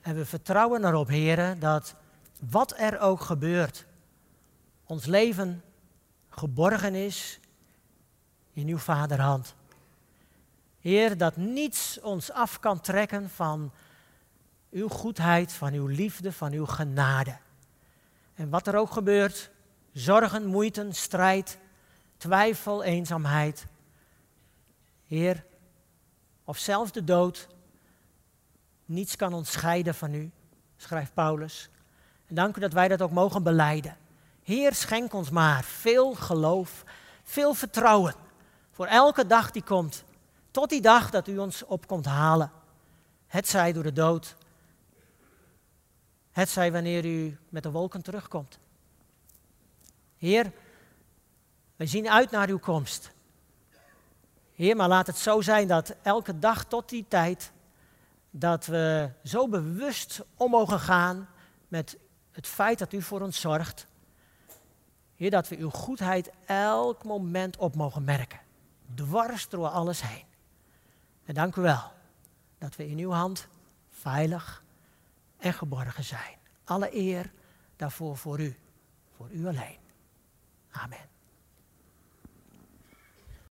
En 0.05 0.15
we 0.15 0.25
vertrouwen 0.25 0.85
erop, 0.85 1.09
heren, 1.09 1.59
dat 1.59 1.95
wat 2.51 2.75
er 2.79 3.01
ook 3.01 3.21
gebeurt, 3.21 3.87
ons 4.85 5.05
leven 5.05 5.63
geborgen 6.29 6.95
is 6.95 7.41
in 8.53 8.69
uw 8.69 8.79
vaderhand. 8.79 9.55
Heer, 10.79 11.17
dat 11.17 11.37
niets 11.37 12.01
ons 12.01 12.33
af 12.33 12.61
kan 12.61 12.81
trekken 12.81 13.31
van 13.31 13.73
uw 14.71 14.89
goedheid, 14.89 15.53
van 15.53 15.73
uw 15.73 15.87
liefde, 15.87 16.33
van 16.33 16.53
uw 16.53 16.67
genade. 16.67 17.37
En 18.35 18.49
wat 18.51 18.67
er 18.67 18.77
ook 18.77 18.91
gebeurt, 18.91 19.51
zorgen, 19.93 20.47
moeite, 20.47 20.89
strijd, 20.91 21.59
twijfel, 22.17 22.83
eenzaamheid. 22.83 23.67
Heer, 25.07 25.45
of 26.45 26.59
zelfs 26.59 26.93
de 26.93 27.05
dood, 27.05 27.49
niets 28.85 29.17
kan 29.17 29.33
ons 29.33 29.53
scheiden 29.53 29.95
van 29.95 30.15
u, 30.15 30.31
schrijft 30.77 31.15
Paulus. 31.15 31.69
En 32.27 32.35
dank 32.35 32.57
u 32.57 32.61
dat 32.61 32.73
wij 32.73 32.89
dat 32.89 33.03
ook 33.03 33.11
mogen 33.11 33.43
beleiden. 33.43 33.97
Heer, 34.43 34.75
schenk 34.75 35.13
ons 35.13 35.31
maar 35.31 35.65
veel 35.65 36.15
geloof, 36.15 36.85
veel 37.23 37.55
vertrouwen 37.55 38.15
voor 38.71 38.87
elke 38.87 39.27
dag 39.27 39.51
die 39.51 39.63
komt. 39.63 40.05
Tot 40.51 40.69
die 40.69 40.81
dag 40.81 41.11
dat 41.11 41.29
u 41.29 41.39
ons 41.39 41.65
op 41.65 41.87
komt 41.87 42.05
halen. 42.05 42.51
Het 43.27 43.49
zij 43.49 43.73
door 43.73 43.83
de 43.83 43.93
dood. 43.93 44.37
Het 46.33 46.49
zij 46.49 46.73
wanneer 46.73 47.05
u 47.05 47.39
met 47.49 47.63
de 47.63 47.71
wolken 47.71 48.03
terugkomt. 48.03 48.59
Heer, 50.17 50.53
wij 51.77 51.87
zien 51.87 52.09
uit 52.09 52.31
naar 52.31 52.49
uw 52.49 52.59
komst. 52.59 53.11
Heer, 54.55 54.77
maar 54.77 54.89
laat 54.89 55.07
het 55.07 55.17
zo 55.17 55.41
zijn 55.41 55.69
dat 55.69 55.95
elke 56.03 56.39
dag 56.39 56.65
tot 56.65 56.89
die 56.89 57.05
tijd, 57.09 57.53
dat 58.37 58.67
we 58.67 59.11
zo 59.25 59.49
bewust 59.49 60.25
om 60.37 60.51
mogen 60.51 60.81
gaan 60.81 61.29
met 61.69 61.99
het 62.31 62.47
feit 62.47 62.79
dat 62.79 62.93
u 62.93 63.03
voor 63.03 63.21
ons 63.21 63.41
zorgt. 63.41 63.87
Heer, 65.15 65.31
dat 65.31 65.49
we 65.49 65.57
uw 65.57 65.71
goedheid 65.71 66.31
elk 66.47 67.05
moment 67.05 67.57
op 67.57 67.75
mogen 67.75 68.05
merken. 68.05 68.41
Dwars 68.95 69.49
door 69.49 69.69
alles 69.69 70.03
heen. 70.03 70.25
En 71.25 71.35
dank 71.35 71.57
u 71.57 71.63
wel 71.63 71.93
dat 72.59 72.77
we 72.77 72.89
in 72.89 72.99
uw 72.99 73.11
hand 73.11 73.49
veilig 73.91 74.65
en 75.39 75.53
geborgen 75.53 76.05
zijn. 76.05 76.37
Alle 76.65 76.97
eer 76.97 77.33
daarvoor 77.77 78.17
voor 78.17 78.41
u, 78.41 78.57
voor 79.17 79.31
u 79.31 79.47
alleen. 79.47 79.79
Amen. 80.71 81.14